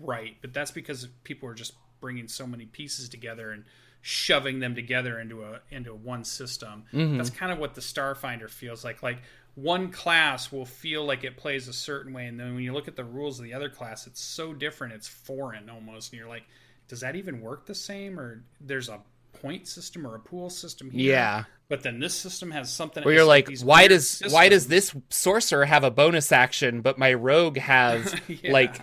[0.00, 3.64] right but that's because people are just bringing so many pieces together and
[4.00, 6.84] shoving them together into a into one system.
[6.92, 7.18] Mm-hmm.
[7.18, 9.00] That's kind of what the starfinder feels like.
[9.00, 9.18] Like
[9.54, 12.88] one class will feel like it plays a certain way and then when you look
[12.88, 16.28] at the rules of the other class it's so different it's foreign almost and you're
[16.28, 16.42] like
[16.88, 18.18] does that even work the same?
[18.18, 19.00] Or there's a
[19.34, 21.44] point system or a pool system here Yeah.
[21.68, 25.64] but then this system has something where you're like, why does why does this sorcerer
[25.64, 28.52] have a bonus action, but my rogue has Yeah.
[28.52, 28.76] like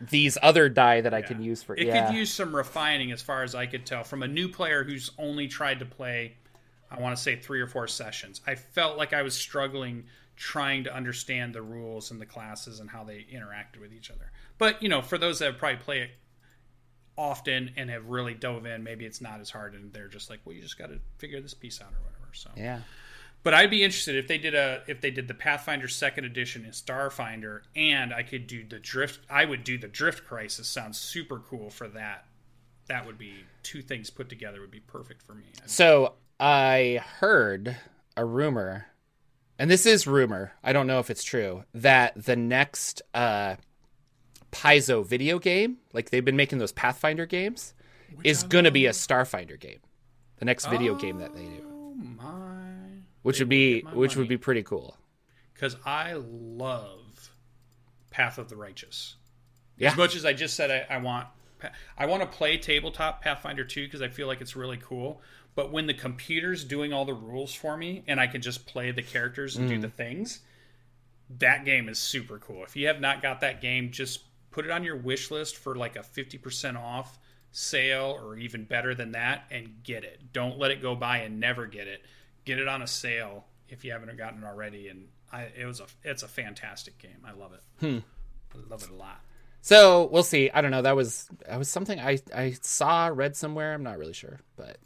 [0.00, 1.74] these other die that I can use for.
[1.74, 2.06] It yeah.
[2.06, 5.10] could use some refining, as far as I could tell, from a new player who's
[5.18, 6.36] only tried to play.
[6.90, 8.40] I want to say three or four sessions.
[8.46, 10.04] I felt like I was struggling
[10.36, 14.30] trying to understand the rules and the classes and how they interacted with each other.
[14.58, 16.10] But you know, for those that have probably played it
[17.16, 20.40] often and have really dove in, maybe it's not as hard, and they're just like,
[20.44, 22.32] well, you just got to figure this piece out or whatever.
[22.32, 22.80] So yeah.
[23.46, 26.64] But I'd be interested if they did a if they did the Pathfinder Second Edition
[26.64, 29.20] and Starfinder, and I could do the Drift.
[29.30, 30.66] I would do the Drift Crisis.
[30.66, 32.26] Sounds super cool for that.
[32.88, 35.44] That would be two things put together would be perfect for me.
[35.64, 37.76] So I heard
[38.16, 38.86] a rumor,
[39.60, 40.50] and this is rumor.
[40.64, 43.54] I don't know if it's true that the next uh,
[44.50, 47.74] Paizo video game, like they've been making those Pathfinder games,
[48.24, 49.78] is going to be a Starfinder game.
[50.38, 52.45] The next video game that they do, Oh my!
[53.26, 54.96] Which would be which would be pretty cool.
[55.52, 57.32] Because I love
[58.16, 59.16] Wrath of the Righteous.
[59.76, 59.90] Yeah.
[59.90, 61.26] As much as I just said I, I want
[61.98, 65.20] I want to play tabletop Pathfinder 2 because I feel like it's really cool.
[65.56, 68.92] But when the computer's doing all the rules for me and I can just play
[68.92, 69.82] the characters and do mm.
[69.82, 70.42] the things,
[71.38, 72.62] that game is super cool.
[72.62, 74.20] If you have not got that game, just
[74.52, 77.18] put it on your wish list for like a 50% off
[77.50, 80.32] sale or even better than that and get it.
[80.32, 82.02] Don't let it go by and never get it.
[82.46, 85.80] Get it on a sale if you haven't gotten it already and I it was
[85.80, 87.24] a it's a fantastic game.
[87.26, 87.62] I love it.
[87.80, 87.98] Hmm.
[88.54, 89.20] I love it a lot.
[89.60, 90.50] So we'll see.
[90.50, 90.82] I don't know.
[90.82, 93.74] That was that was something I I saw read somewhere.
[93.74, 94.78] I'm not really sure, but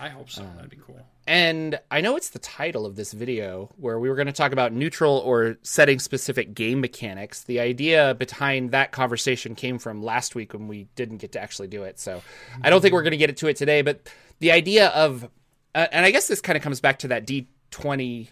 [0.00, 0.42] I hope so.
[0.56, 1.00] That'd be um, cool.
[1.26, 4.52] And I know it's the title of this video where we were going to talk
[4.52, 7.44] about neutral or setting specific game mechanics.
[7.44, 11.68] The idea behind that conversation came from last week when we didn't get to actually
[11.68, 11.98] do it.
[12.00, 12.22] So
[12.62, 13.82] I don't think we're going to get it to it today.
[13.82, 15.28] But the idea of,
[15.74, 18.28] uh, and I guess this kind of comes back to that D20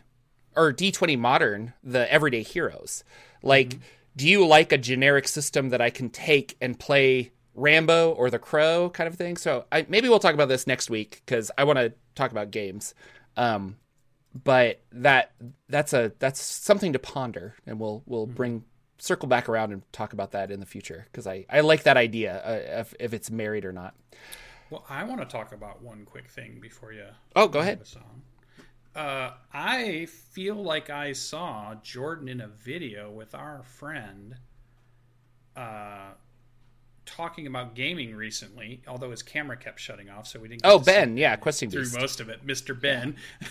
[0.56, 3.04] or D20 modern, the everyday heroes.
[3.42, 3.78] Like,
[4.16, 8.38] do you like a generic system that I can take and play Rambo or The
[8.38, 9.36] Crow kind of thing?
[9.36, 12.50] So I, maybe we'll talk about this next week because I want to talk about
[12.50, 12.94] games.
[13.36, 13.76] Um,
[14.44, 15.32] but that
[15.68, 18.64] that's a that's something to ponder, and we'll we'll bring
[18.98, 21.96] circle back around and talk about that in the future because I I like that
[21.96, 23.94] idea uh, if if it's married or not.
[24.72, 27.04] Well, I want to talk about one quick thing before you.
[27.36, 27.80] Oh, go ahead.
[28.96, 34.36] Uh, I feel like I saw Jordan in a video with our friend
[35.54, 36.12] uh,
[37.04, 40.62] talking about gaming recently, although his camera kept shutting off, so we didn't.
[40.62, 41.98] Get Oh, Ben, yeah, Questing through Beast.
[42.00, 42.78] most of it, Mr.
[42.80, 43.16] Ben.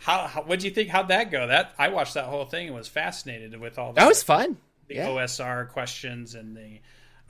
[0.00, 0.90] how, how what'd you think?
[0.90, 1.46] How'd that go?
[1.46, 4.58] That I watched that whole thing and was fascinated with all the, That was fun.
[4.88, 5.06] the Yeah.
[5.08, 6.80] OSR questions and the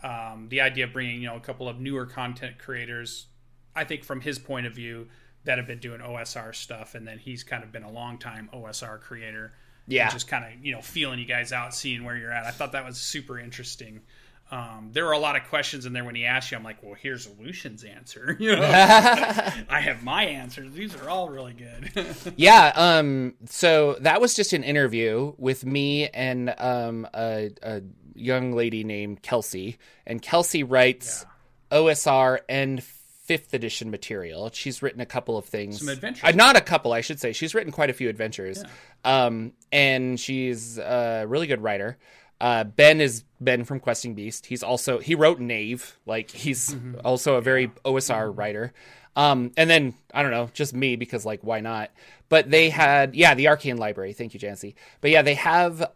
[0.03, 3.27] um, the idea of bringing you know a couple of newer content creators.
[3.75, 5.09] I think from his point of view
[5.45, 8.51] that have been doing OSR stuff, and then he's kind of been a long time
[8.53, 9.53] OSR creator.
[9.87, 10.11] Yeah.
[10.11, 12.45] just kind of you know feeling you guys out, seeing where you're at.
[12.45, 14.03] I thought that was super interesting.
[14.51, 16.57] Um, there were a lot of questions in there when he asked you.
[16.57, 18.37] I'm like, well, here's Lucien's answer.
[18.41, 20.73] You know, I have my answers.
[20.73, 22.15] These are all really good.
[22.37, 27.83] yeah um so that was just an interview with me and um a, a
[28.19, 31.25] young lady named kelsey and kelsey writes
[31.73, 36.25] osr and fifth edition material she's written a couple of things Some adventures.
[36.25, 38.65] uh, not a couple i should say she's written quite a few adventures
[39.05, 41.99] um and she's a really good writer
[42.41, 44.47] uh, Ben is Ben from Questing Beast.
[44.47, 46.73] He's also he wrote Knave, like he's
[47.05, 48.73] also a very OSR writer.
[49.17, 51.91] Um, and then I don't know, just me because like why not?
[52.29, 54.13] But they had yeah the Arcane Library.
[54.13, 54.75] Thank you, Jancy.
[55.01, 55.91] But yeah, they have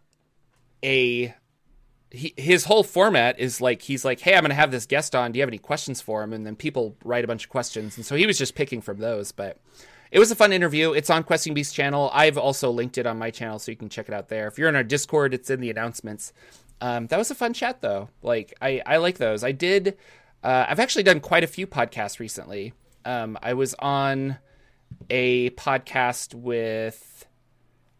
[0.82, 1.32] a
[2.12, 5.32] he, his whole format is like he's like, hey, I'm gonna have this guest on.
[5.32, 6.32] Do you have any questions for him?
[6.32, 8.98] And then people write a bunch of questions, and so he was just picking from
[8.98, 9.32] those.
[9.32, 9.58] But
[10.10, 10.92] it was a fun interview.
[10.92, 12.10] It's on Questing Beast channel.
[12.12, 14.46] I've also linked it on my channel, so you can check it out there.
[14.46, 16.32] If you're in our Discord, it's in the announcements.
[16.82, 18.10] Um, that was a fun chat, though.
[18.22, 19.42] Like I, I like those.
[19.42, 19.96] I did.
[20.42, 22.74] Uh, I've actually done quite a few podcasts recently.
[23.04, 24.38] Um, I was on
[25.08, 27.26] a podcast with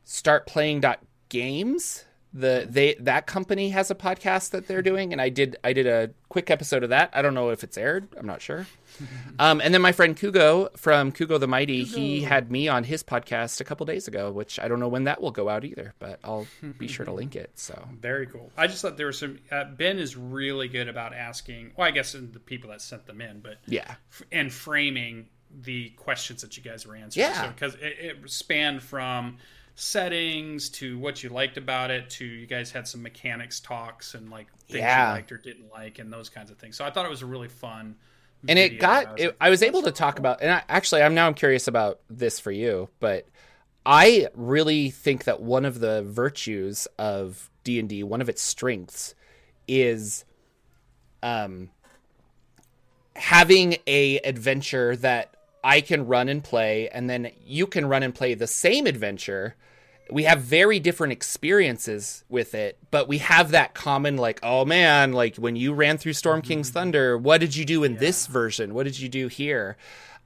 [0.05, 0.85] Start Playing
[1.29, 2.05] Games.
[2.35, 5.87] The they that company has a podcast that they're doing, and I did I did
[5.87, 7.11] a quick episode of that.
[7.13, 8.09] I don't know if it's aired.
[8.17, 8.67] I'm not sure.
[9.39, 13.03] Um, and then my friend Kugo from Kugo the Mighty, he had me on his
[13.03, 15.95] podcast a couple days ago, which I don't know when that will go out either,
[15.99, 16.47] but I'll
[16.79, 17.51] be sure to link it.
[17.55, 18.53] So Very cool.
[18.57, 19.39] I just thought there was some.
[19.51, 21.73] Uh, ben is really good about asking.
[21.75, 25.29] Well, I guess the people that sent them in, but yeah, f- and framing
[25.63, 27.27] the questions that you guys were answering.
[27.27, 27.49] Yeah.
[27.49, 29.39] because it, it spanned from
[29.75, 34.31] settings to what you liked about it to you guys had some mechanics talks and
[34.31, 35.09] like things Yeah.
[35.09, 36.77] you liked or didn't like and those kinds of things.
[36.77, 37.97] So I thought it was a really fun.
[38.49, 41.03] and it got I was it, I was able to talk about and I, actually
[41.03, 43.27] I'm now I'm curious about this for you, but
[43.85, 49.15] I really think that one of the virtues of D&D, one of its strengths
[49.67, 50.25] is
[51.23, 51.71] um,
[53.17, 55.35] having a adventure that
[55.65, 59.55] I can run and play, and then you can run and play the same adventure.
[60.11, 65.13] We have very different experiences with it, but we have that common, like, oh man,
[65.13, 66.75] like when you ran through Storm King's mm-hmm.
[66.75, 68.75] Thunder, what did you do in this version?
[68.75, 69.77] What did you do here?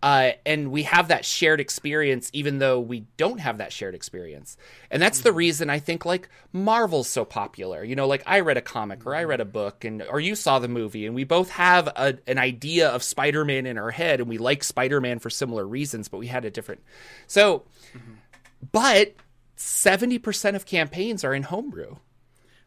[0.03, 4.57] Uh, and we have that shared experience, even though we don't have that shared experience.
[4.90, 7.82] And that's the reason I think like Marvel's so popular.
[7.82, 10.34] You know, like I read a comic or I read a book, and or you
[10.34, 14.20] saw the movie, and we both have a, an idea of Spider-Man in our head,
[14.20, 16.82] and we like Spider-Man for similar reasons, but we had a different.
[17.26, 17.64] So,
[18.72, 19.14] but
[19.57, 21.97] seventy percent of campaigns are in homebrew.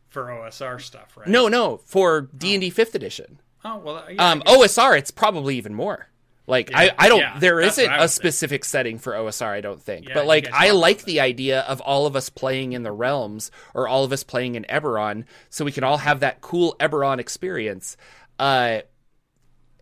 [0.07, 1.27] for OSR stuff, right?
[1.27, 3.39] No, no, for D and D Fifth Edition.
[3.63, 6.07] Oh well, yeah, Um, OSR, it's probably even more.
[6.49, 7.19] Like I, I don't.
[7.19, 8.09] yeah, there isn't a would think.
[8.09, 9.45] specific setting for OSR.
[9.47, 10.07] I don't think.
[10.09, 13.51] Yeah, but like I like the idea of all of us playing in the realms
[13.75, 17.19] or all of us playing in Eberron, so we can all have that cool Eberron
[17.19, 17.95] experience.
[18.39, 18.79] Uh,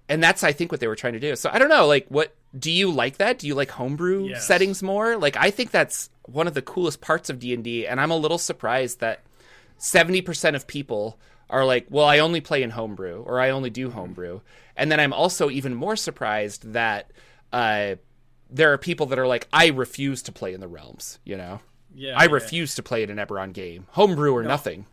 [0.09, 1.35] and that's I think what they were trying to do.
[1.35, 1.87] So I don't know.
[1.87, 3.39] Like, what do you like that?
[3.39, 4.45] Do you like homebrew Yes.
[4.47, 5.17] settings more?
[5.17, 8.11] Like, I think that's one of the coolest parts of D and D, and I'm
[8.11, 9.21] a little surprised that
[9.77, 11.17] seventy percent of people
[11.49, 14.41] are like, well, I only play in homebrew or I only do homebrew.
[14.77, 17.11] And then I'm also even more surprised that
[17.51, 17.95] uh,
[18.49, 21.19] there are people that are like, I refuse to play in the realms.
[21.25, 21.59] You know,
[21.93, 22.31] yeah, I yeah.
[22.31, 24.85] refuse to play in an Eberron game, homebrew or nothing.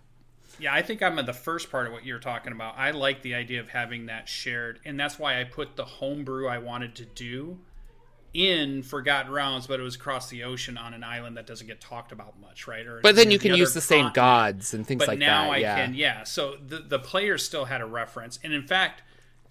[0.59, 2.74] Yeah, I think I'm at the first part of what you're talking about.
[2.78, 6.47] I like the idea of having that shared, and that's why I put the homebrew
[6.47, 7.59] I wanted to do
[8.32, 11.80] in Forgotten Realms, but it was across the ocean on an island that doesn't get
[11.80, 12.85] talked about much, right?
[12.87, 14.14] Or But then you can use the same continent.
[14.14, 15.53] gods and things But like now that.
[15.53, 15.76] I yeah.
[15.76, 16.24] can, yeah.
[16.24, 19.03] So the the players still had a reference, and in fact,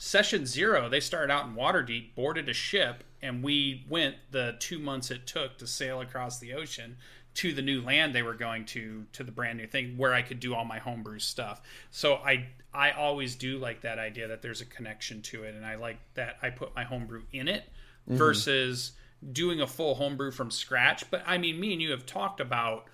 [0.03, 4.77] session zero they started out in Waterdeep, boarded a ship, and we went the two
[4.77, 6.97] months it took to sail across the ocean
[7.35, 10.21] to the new land they were going to to the brand new thing where I
[10.21, 11.61] could do all my homebrew stuff.
[11.89, 15.65] So I I always do like that idea that there's a connection to it, and
[15.65, 17.63] I like that I put my homebrew in it
[18.07, 18.17] mm-hmm.
[18.17, 18.91] versus
[19.31, 21.09] doing a full homebrew from scratch.
[21.09, 22.85] But I mean, me and you have talked about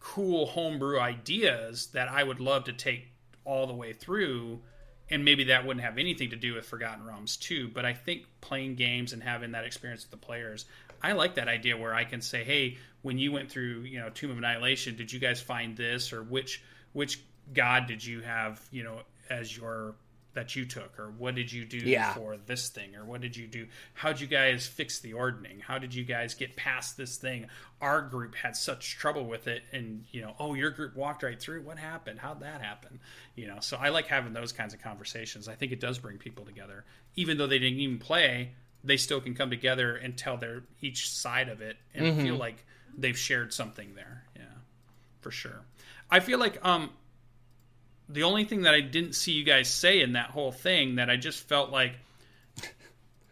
[0.00, 3.12] cool homebrew ideas that I would love to take
[3.44, 4.60] all the way through.
[5.10, 7.68] And maybe that wouldn't have anything to do with Forgotten Realms too.
[7.68, 10.66] But I think playing games and having that experience with the players,
[11.02, 14.10] I like that idea where I can say, "Hey, when you went through, you know,
[14.10, 17.20] Tomb of Annihilation, did you guys find this, or which which
[17.54, 19.00] god did you have, you know,
[19.30, 19.94] as your
[20.38, 22.14] that you took, or what did you do Yeah.
[22.14, 23.66] for this thing, or what did you do?
[23.94, 25.58] How'd you guys fix the ordning?
[25.58, 27.48] How did you guys get past this thing?
[27.80, 31.40] Our group had such trouble with it, and you know, oh, your group walked right
[31.40, 31.62] through.
[31.62, 32.20] What happened?
[32.20, 33.00] How'd that happen?
[33.34, 35.48] You know, so I like having those kinds of conversations.
[35.48, 36.84] I think it does bring people together,
[37.16, 38.52] even though they didn't even play.
[38.84, 42.64] They still can come together and tell their each side of it and feel like
[42.96, 44.22] they've shared something there.
[44.36, 44.42] Yeah,
[45.20, 45.62] for sure.
[46.12, 46.90] I feel like um
[48.08, 51.10] the only thing that I didn't see you guys say in that whole thing that
[51.10, 51.92] I just felt like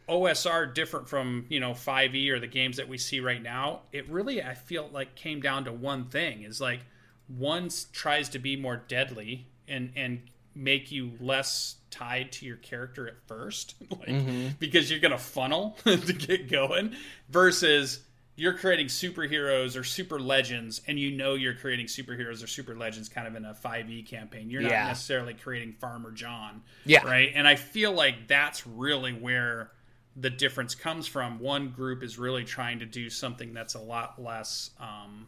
[0.08, 3.80] OSR different from you know 5e or the games that we see right now.
[3.92, 6.80] It really I feel like came down to one thing is like
[7.28, 10.22] one tries to be more deadly and and
[10.54, 14.48] make you less tied to your character at first like mm-hmm.
[14.58, 16.94] because you're gonna funnel to get going
[17.28, 18.00] versus
[18.36, 23.08] you're creating superheroes or super legends and you know you're creating superheroes or super legends
[23.08, 24.86] kind of in a 5e campaign you're not Yeah.
[24.88, 27.04] necessarily creating farmer john Yeah.
[27.06, 29.70] right and i feel like that's really where
[30.16, 34.22] the difference comes from one group is really trying to do something that's a lot
[34.22, 35.26] less um,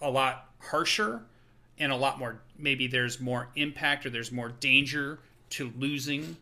[0.00, 1.22] a lot harsher
[1.78, 5.18] and a lot more maybe there's more impact or there's more danger
[5.50, 6.36] to losing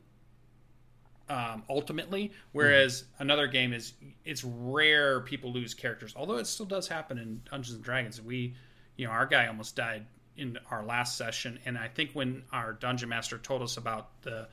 [1.31, 6.89] um, ultimately whereas another game is it's rare people lose characters although it still does
[6.89, 8.55] happen in dungeons and dragons we
[8.97, 10.05] you know our guy almost died
[10.37, 14.47] in our last session and i think when our dungeon master told us about the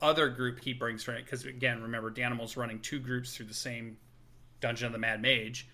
[0.00, 3.52] other group he brings from it because again remember danimal's running two groups through the
[3.52, 3.96] same
[4.60, 5.68] dungeon of the mad mage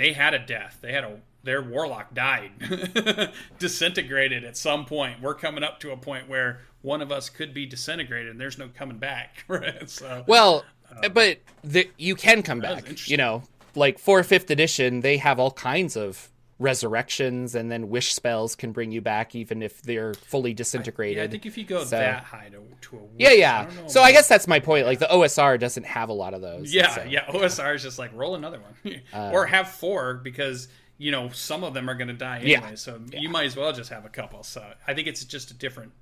[0.00, 0.78] they had a death.
[0.80, 2.50] They had a their warlock died,
[3.58, 5.20] disintegrated at some point.
[5.20, 8.58] We're coming up to a point where one of us could be disintegrated, and there's
[8.58, 9.44] no coming back.
[9.48, 9.88] Right?
[9.90, 10.64] So, Well,
[11.12, 13.08] but the, you can come back.
[13.08, 13.42] You know,
[13.74, 16.28] like for fifth edition, they have all kinds of
[16.58, 21.16] resurrections, and then wish spells can bring you back even if they're fully disintegrated.
[21.16, 22.58] yeah, I think if you go So- that high to,
[22.90, 23.64] to a yeah, yeah.
[23.64, 24.84] don't know So I guess that's my point.
[24.86, 26.72] Like the OSR doesn't have a lot of those.
[26.72, 27.24] yeah, so- yeah.
[27.26, 30.68] OSR is just like roll another one, Uh, or have four because
[31.00, 32.58] you know some of them are going to die Yeah.
[32.58, 32.76] anyway.
[32.76, 34.42] So you might as well just have a couple.
[34.42, 35.92] So I think it's just a different.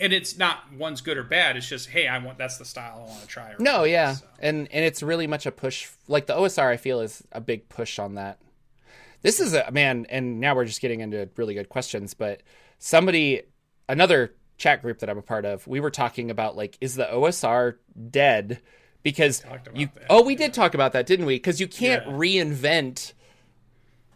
[0.00, 1.58] And it's not one's good or bad.
[1.58, 3.52] It's just, hey, I want that's the style I want to try.
[3.58, 5.88] No, yeah, So- and and it's really much a push.
[6.08, 8.38] Like the OSR, I feel is a big push on that.
[9.20, 12.14] This is a man, and now we're just getting into really good questions.
[12.14, 12.42] But
[12.78, 13.42] somebody,
[13.88, 17.04] another chat group that I'm a part of, we were talking about like, is the
[17.04, 17.76] OSR
[18.10, 18.60] dead?
[19.04, 21.34] Because you, that, oh, we did talk about that, didn't we?
[21.36, 22.12] Because you can't Yeah.
[22.12, 23.12] reinvent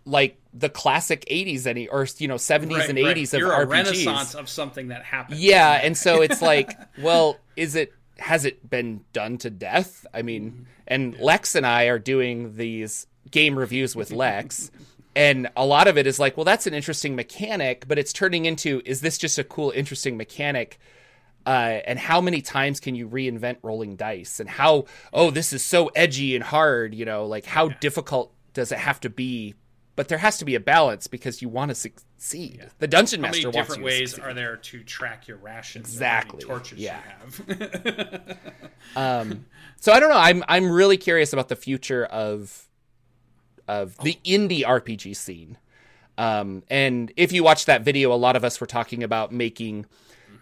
[0.07, 3.17] like the classic 80s any or you know 70s Right, and right.
[3.17, 3.71] 80s of You're a RPGs.
[3.71, 5.39] renaissance of something that happened.
[5.39, 10.07] Yeah, and so it's like, well, is it has it been done to death?
[10.15, 14.71] I mean, and Lex and I are doing these game reviews with Lex,
[15.17, 18.47] and a lot of it is like, well, that's an interesting mechanic, but it's turning
[18.47, 20.79] into is this just a cool, interesting mechanic?
[21.45, 24.41] Uh, and how many times can you reinvent rolling dice?
[24.41, 28.73] And how oh, this is so edgy and hard, you know, like how difficult does
[28.73, 29.55] it have to be?
[29.97, 32.67] But there has to be a balance because you want to succeed.
[32.79, 35.39] The dungeon How master many wants different you to ways are there to track your
[35.39, 35.89] rations?
[35.89, 37.01] Exactly, how many torches yeah.
[37.49, 38.39] you have?
[38.95, 39.47] Um,
[39.81, 40.17] so I don't know.
[40.17, 42.69] I'm I'm really curious about the future of
[43.67, 45.59] of the indie RPG scene.
[46.19, 49.87] Um, and if you watch that video, a lot of us were talking about making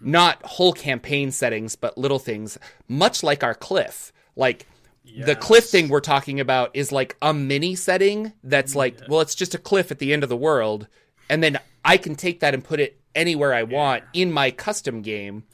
[0.01, 4.13] not whole campaign settings, but little things, much like our cliff.
[4.37, 4.67] Like
[5.05, 9.35] the cliff thing we're talking about is like a mini setting that's like, well, it's
[9.35, 10.87] just a cliff at the end of the world,
[11.29, 15.03] and then I can take that and put it anywhere I want in my custom
[15.03, 15.45] game.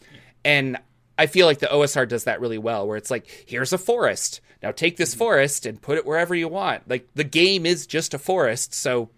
[0.44, 0.78] And
[1.18, 4.40] I feel like the OSR does that really well, where it's like, here's a forest.
[4.62, 5.18] Now take this mm-hmm.
[5.18, 6.88] forest and put it wherever you want.
[6.88, 9.10] Like the game is just a forest, so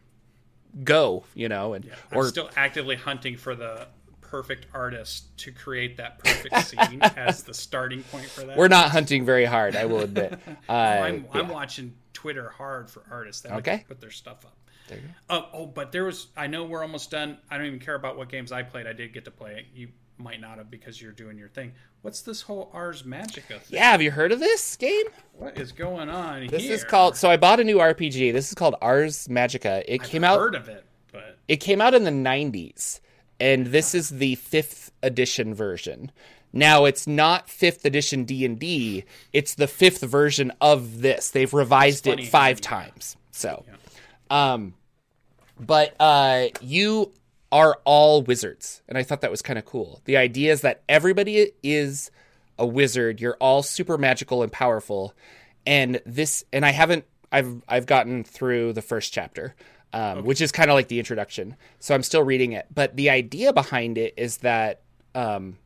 [0.83, 3.87] go, you know, and I'm or still actively hunting for the
[4.33, 8.57] perfect artist to create that perfect scene as the starting point for that.
[8.57, 10.39] we're not hunting very hard, I will admit.
[10.69, 13.85] Uh, I'm, I'm watching Twitter hard for artists that Okay.
[13.87, 14.57] put their stuff up.
[15.29, 16.29] Oh, oh, but there was.
[16.37, 17.39] I know we're almost done.
[17.51, 18.87] I don't even care about what games I played.
[18.87, 19.67] I did get to play it.
[19.75, 21.73] You might not have because you're doing your thing.
[22.03, 23.61] What's this whole Ars Magica thing?
[23.71, 25.07] Yeah, have you heard of this game?
[25.33, 26.75] What is going on This here?
[26.75, 27.17] is called.
[27.17, 28.33] So I bought a new RPG.
[28.33, 29.83] This is called Ars Magica.
[29.89, 30.39] It I've came out.
[30.39, 33.01] Heard of it, but It came out in the 90s,
[33.43, 36.13] and this is the fifth edition version.
[36.53, 41.31] Now it's not fifth edition D and D; it's the fifth version of this.
[41.31, 43.17] They've revised it five times.
[43.33, 43.65] So,
[44.31, 44.75] um,
[45.59, 47.13] but uh, you
[47.51, 50.01] are all wizards, and I thought that was kind of cool.
[50.05, 52.13] The idea is that everybody is
[52.59, 53.21] a wizard.
[53.21, 55.15] You're all super magical and powerful,
[55.67, 56.45] and this.
[56.53, 57.07] And I haven't.
[57.33, 59.57] I've I've gotten through the first chapter,
[59.93, 61.57] um, which is kind of like the introduction.
[61.79, 62.67] So I'm still reading it.
[62.75, 64.83] But the idea behind it is that
[65.15, 65.59] um,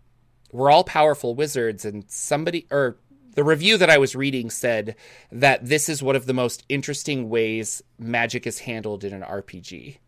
[0.52, 2.96] we're all powerful wizards, and somebody or
[3.34, 4.96] the review that I was reading said
[5.30, 9.98] that this is one of the most interesting ways magic is handled in an RPG.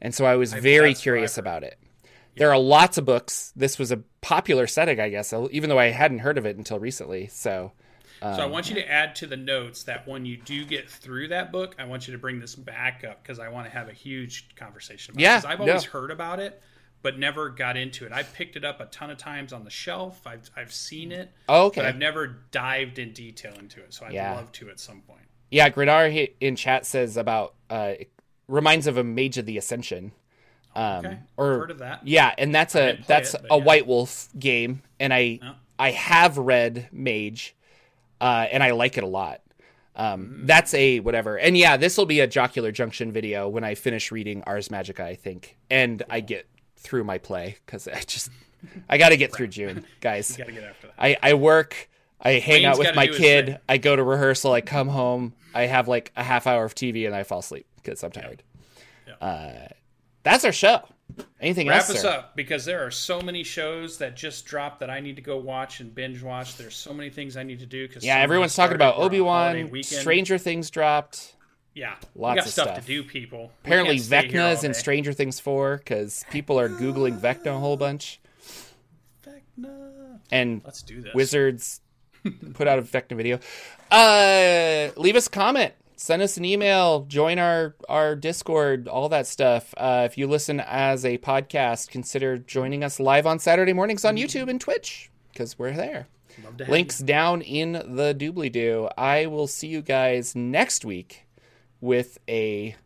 [0.00, 1.78] And so I was very curious about it.
[2.36, 3.52] There are lots of books.
[3.56, 6.78] This was a popular setting, I guess, even though I hadn't heard of it until
[6.78, 7.26] recently.
[7.26, 7.72] So,
[8.20, 10.88] so I Um, want you to add to the notes that when you do get
[10.90, 13.72] through that book, I want you to bring this back up because I want to
[13.72, 15.42] have a huge conversation about Yeah, it.
[15.42, 15.90] 'Cause I've always no.
[15.90, 16.60] heard about it,
[17.02, 18.12] but never got into it.
[18.12, 20.26] I picked it up a ton of times on the shelf.
[20.26, 21.80] I've I've seen it, oh, okay.
[21.82, 23.94] but I've never dived in detail into it.
[23.94, 24.34] So I'd Yeah.
[24.34, 25.22] love to at some point.
[25.50, 27.94] Yeah, Grinar hi- in chat says about uh,
[28.48, 30.12] reminds of a Mage of the Ascension.
[30.74, 32.06] Um, Okay, or heard of that.
[32.06, 33.62] Yeah, and that's a that's it, a yeah.
[33.64, 35.54] White Wolf game, and I Oh.
[35.78, 37.54] I have read Mage,
[38.20, 39.40] uh, and I like it a lot.
[39.96, 40.42] Um.
[40.44, 44.12] That's a whatever, and yeah, this will be a Jocular Junction video when I finish
[44.12, 48.30] reading Ars Magica, I think, and I get through my play because I just
[48.88, 50.36] I got to get through June, guys.
[50.36, 50.94] Got to get after that.
[50.98, 51.88] I, I work,
[52.20, 53.58] I hang Wayne's out with gotta my do his kid, thing.
[53.68, 57.06] I go to rehearsal, I come home, I have like a half hour of TV,
[57.06, 58.42] and I fall asleep because I'm tired.
[59.20, 59.66] Uh,
[60.22, 60.82] that's our show.
[61.40, 61.90] Anything Wrap else?
[61.90, 62.08] us sir?
[62.10, 65.36] up because there are so many shows that just dropped that I need to go
[65.36, 66.56] watch and binge watch.
[66.56, 69.70] There's so many things I need to do because Yeah, everyone's talking about Obi Wan.
[69.82, 71.34] Stranger Things dropped.
[71.74, 72.80] Yeah, Lots of stuff, stuff.
[72.80, 73.04] to do.
[73.04, 74.74] People Apparently, can't stay here all Vecna's in.
[74.74, 78.20] Stranger Things 4 because people are Googling Vecna a whole bunch.
[79.24, 80.18] Vecna.
[80.32, 81.14] And Let's do this.
[81.14, 81.80] Wizards
[82.54, 83.38] put out a Vecna video.
[83.92, 85.72] Uh, leave us a comment.
[86.00, 87.00] Send us an email.
[87.06, 88.86] Join our our Discord.
[88.86, 89.74] All that stuff.
[89.76, 94.16] Uh, if you listen as a podcast, consider joining us live on Saturday mornings on
[94.16, 96.06] YouTube and Twitch because we're there.
[96.44, 98.88] Love to have Links down in the doobly doo.
[98.96, 101.26] I will see you guys next week
[101.80, 102.76] with a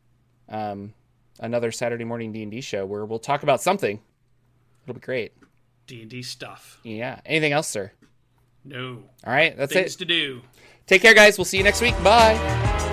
[0.49, 0.95] um,
[1.39, 4.01] another Saturday morning D and D show where we'll talk about something.
[4.85, 5.33] It'll be great.
[5.87, 6.81] D and D stuff.
[6.83, 7.21] Yeah.
[7.27, 7.93] Anything else, sir?
[8.65, 9.55] No All right.
[9.55, 9.99] That's things it.
[9.99, 10.41] to do.
[10.87, 11.37] Take care, guys.
[11.37, 11.95] We'll see you next week.
[12.03, 12.89] Bye.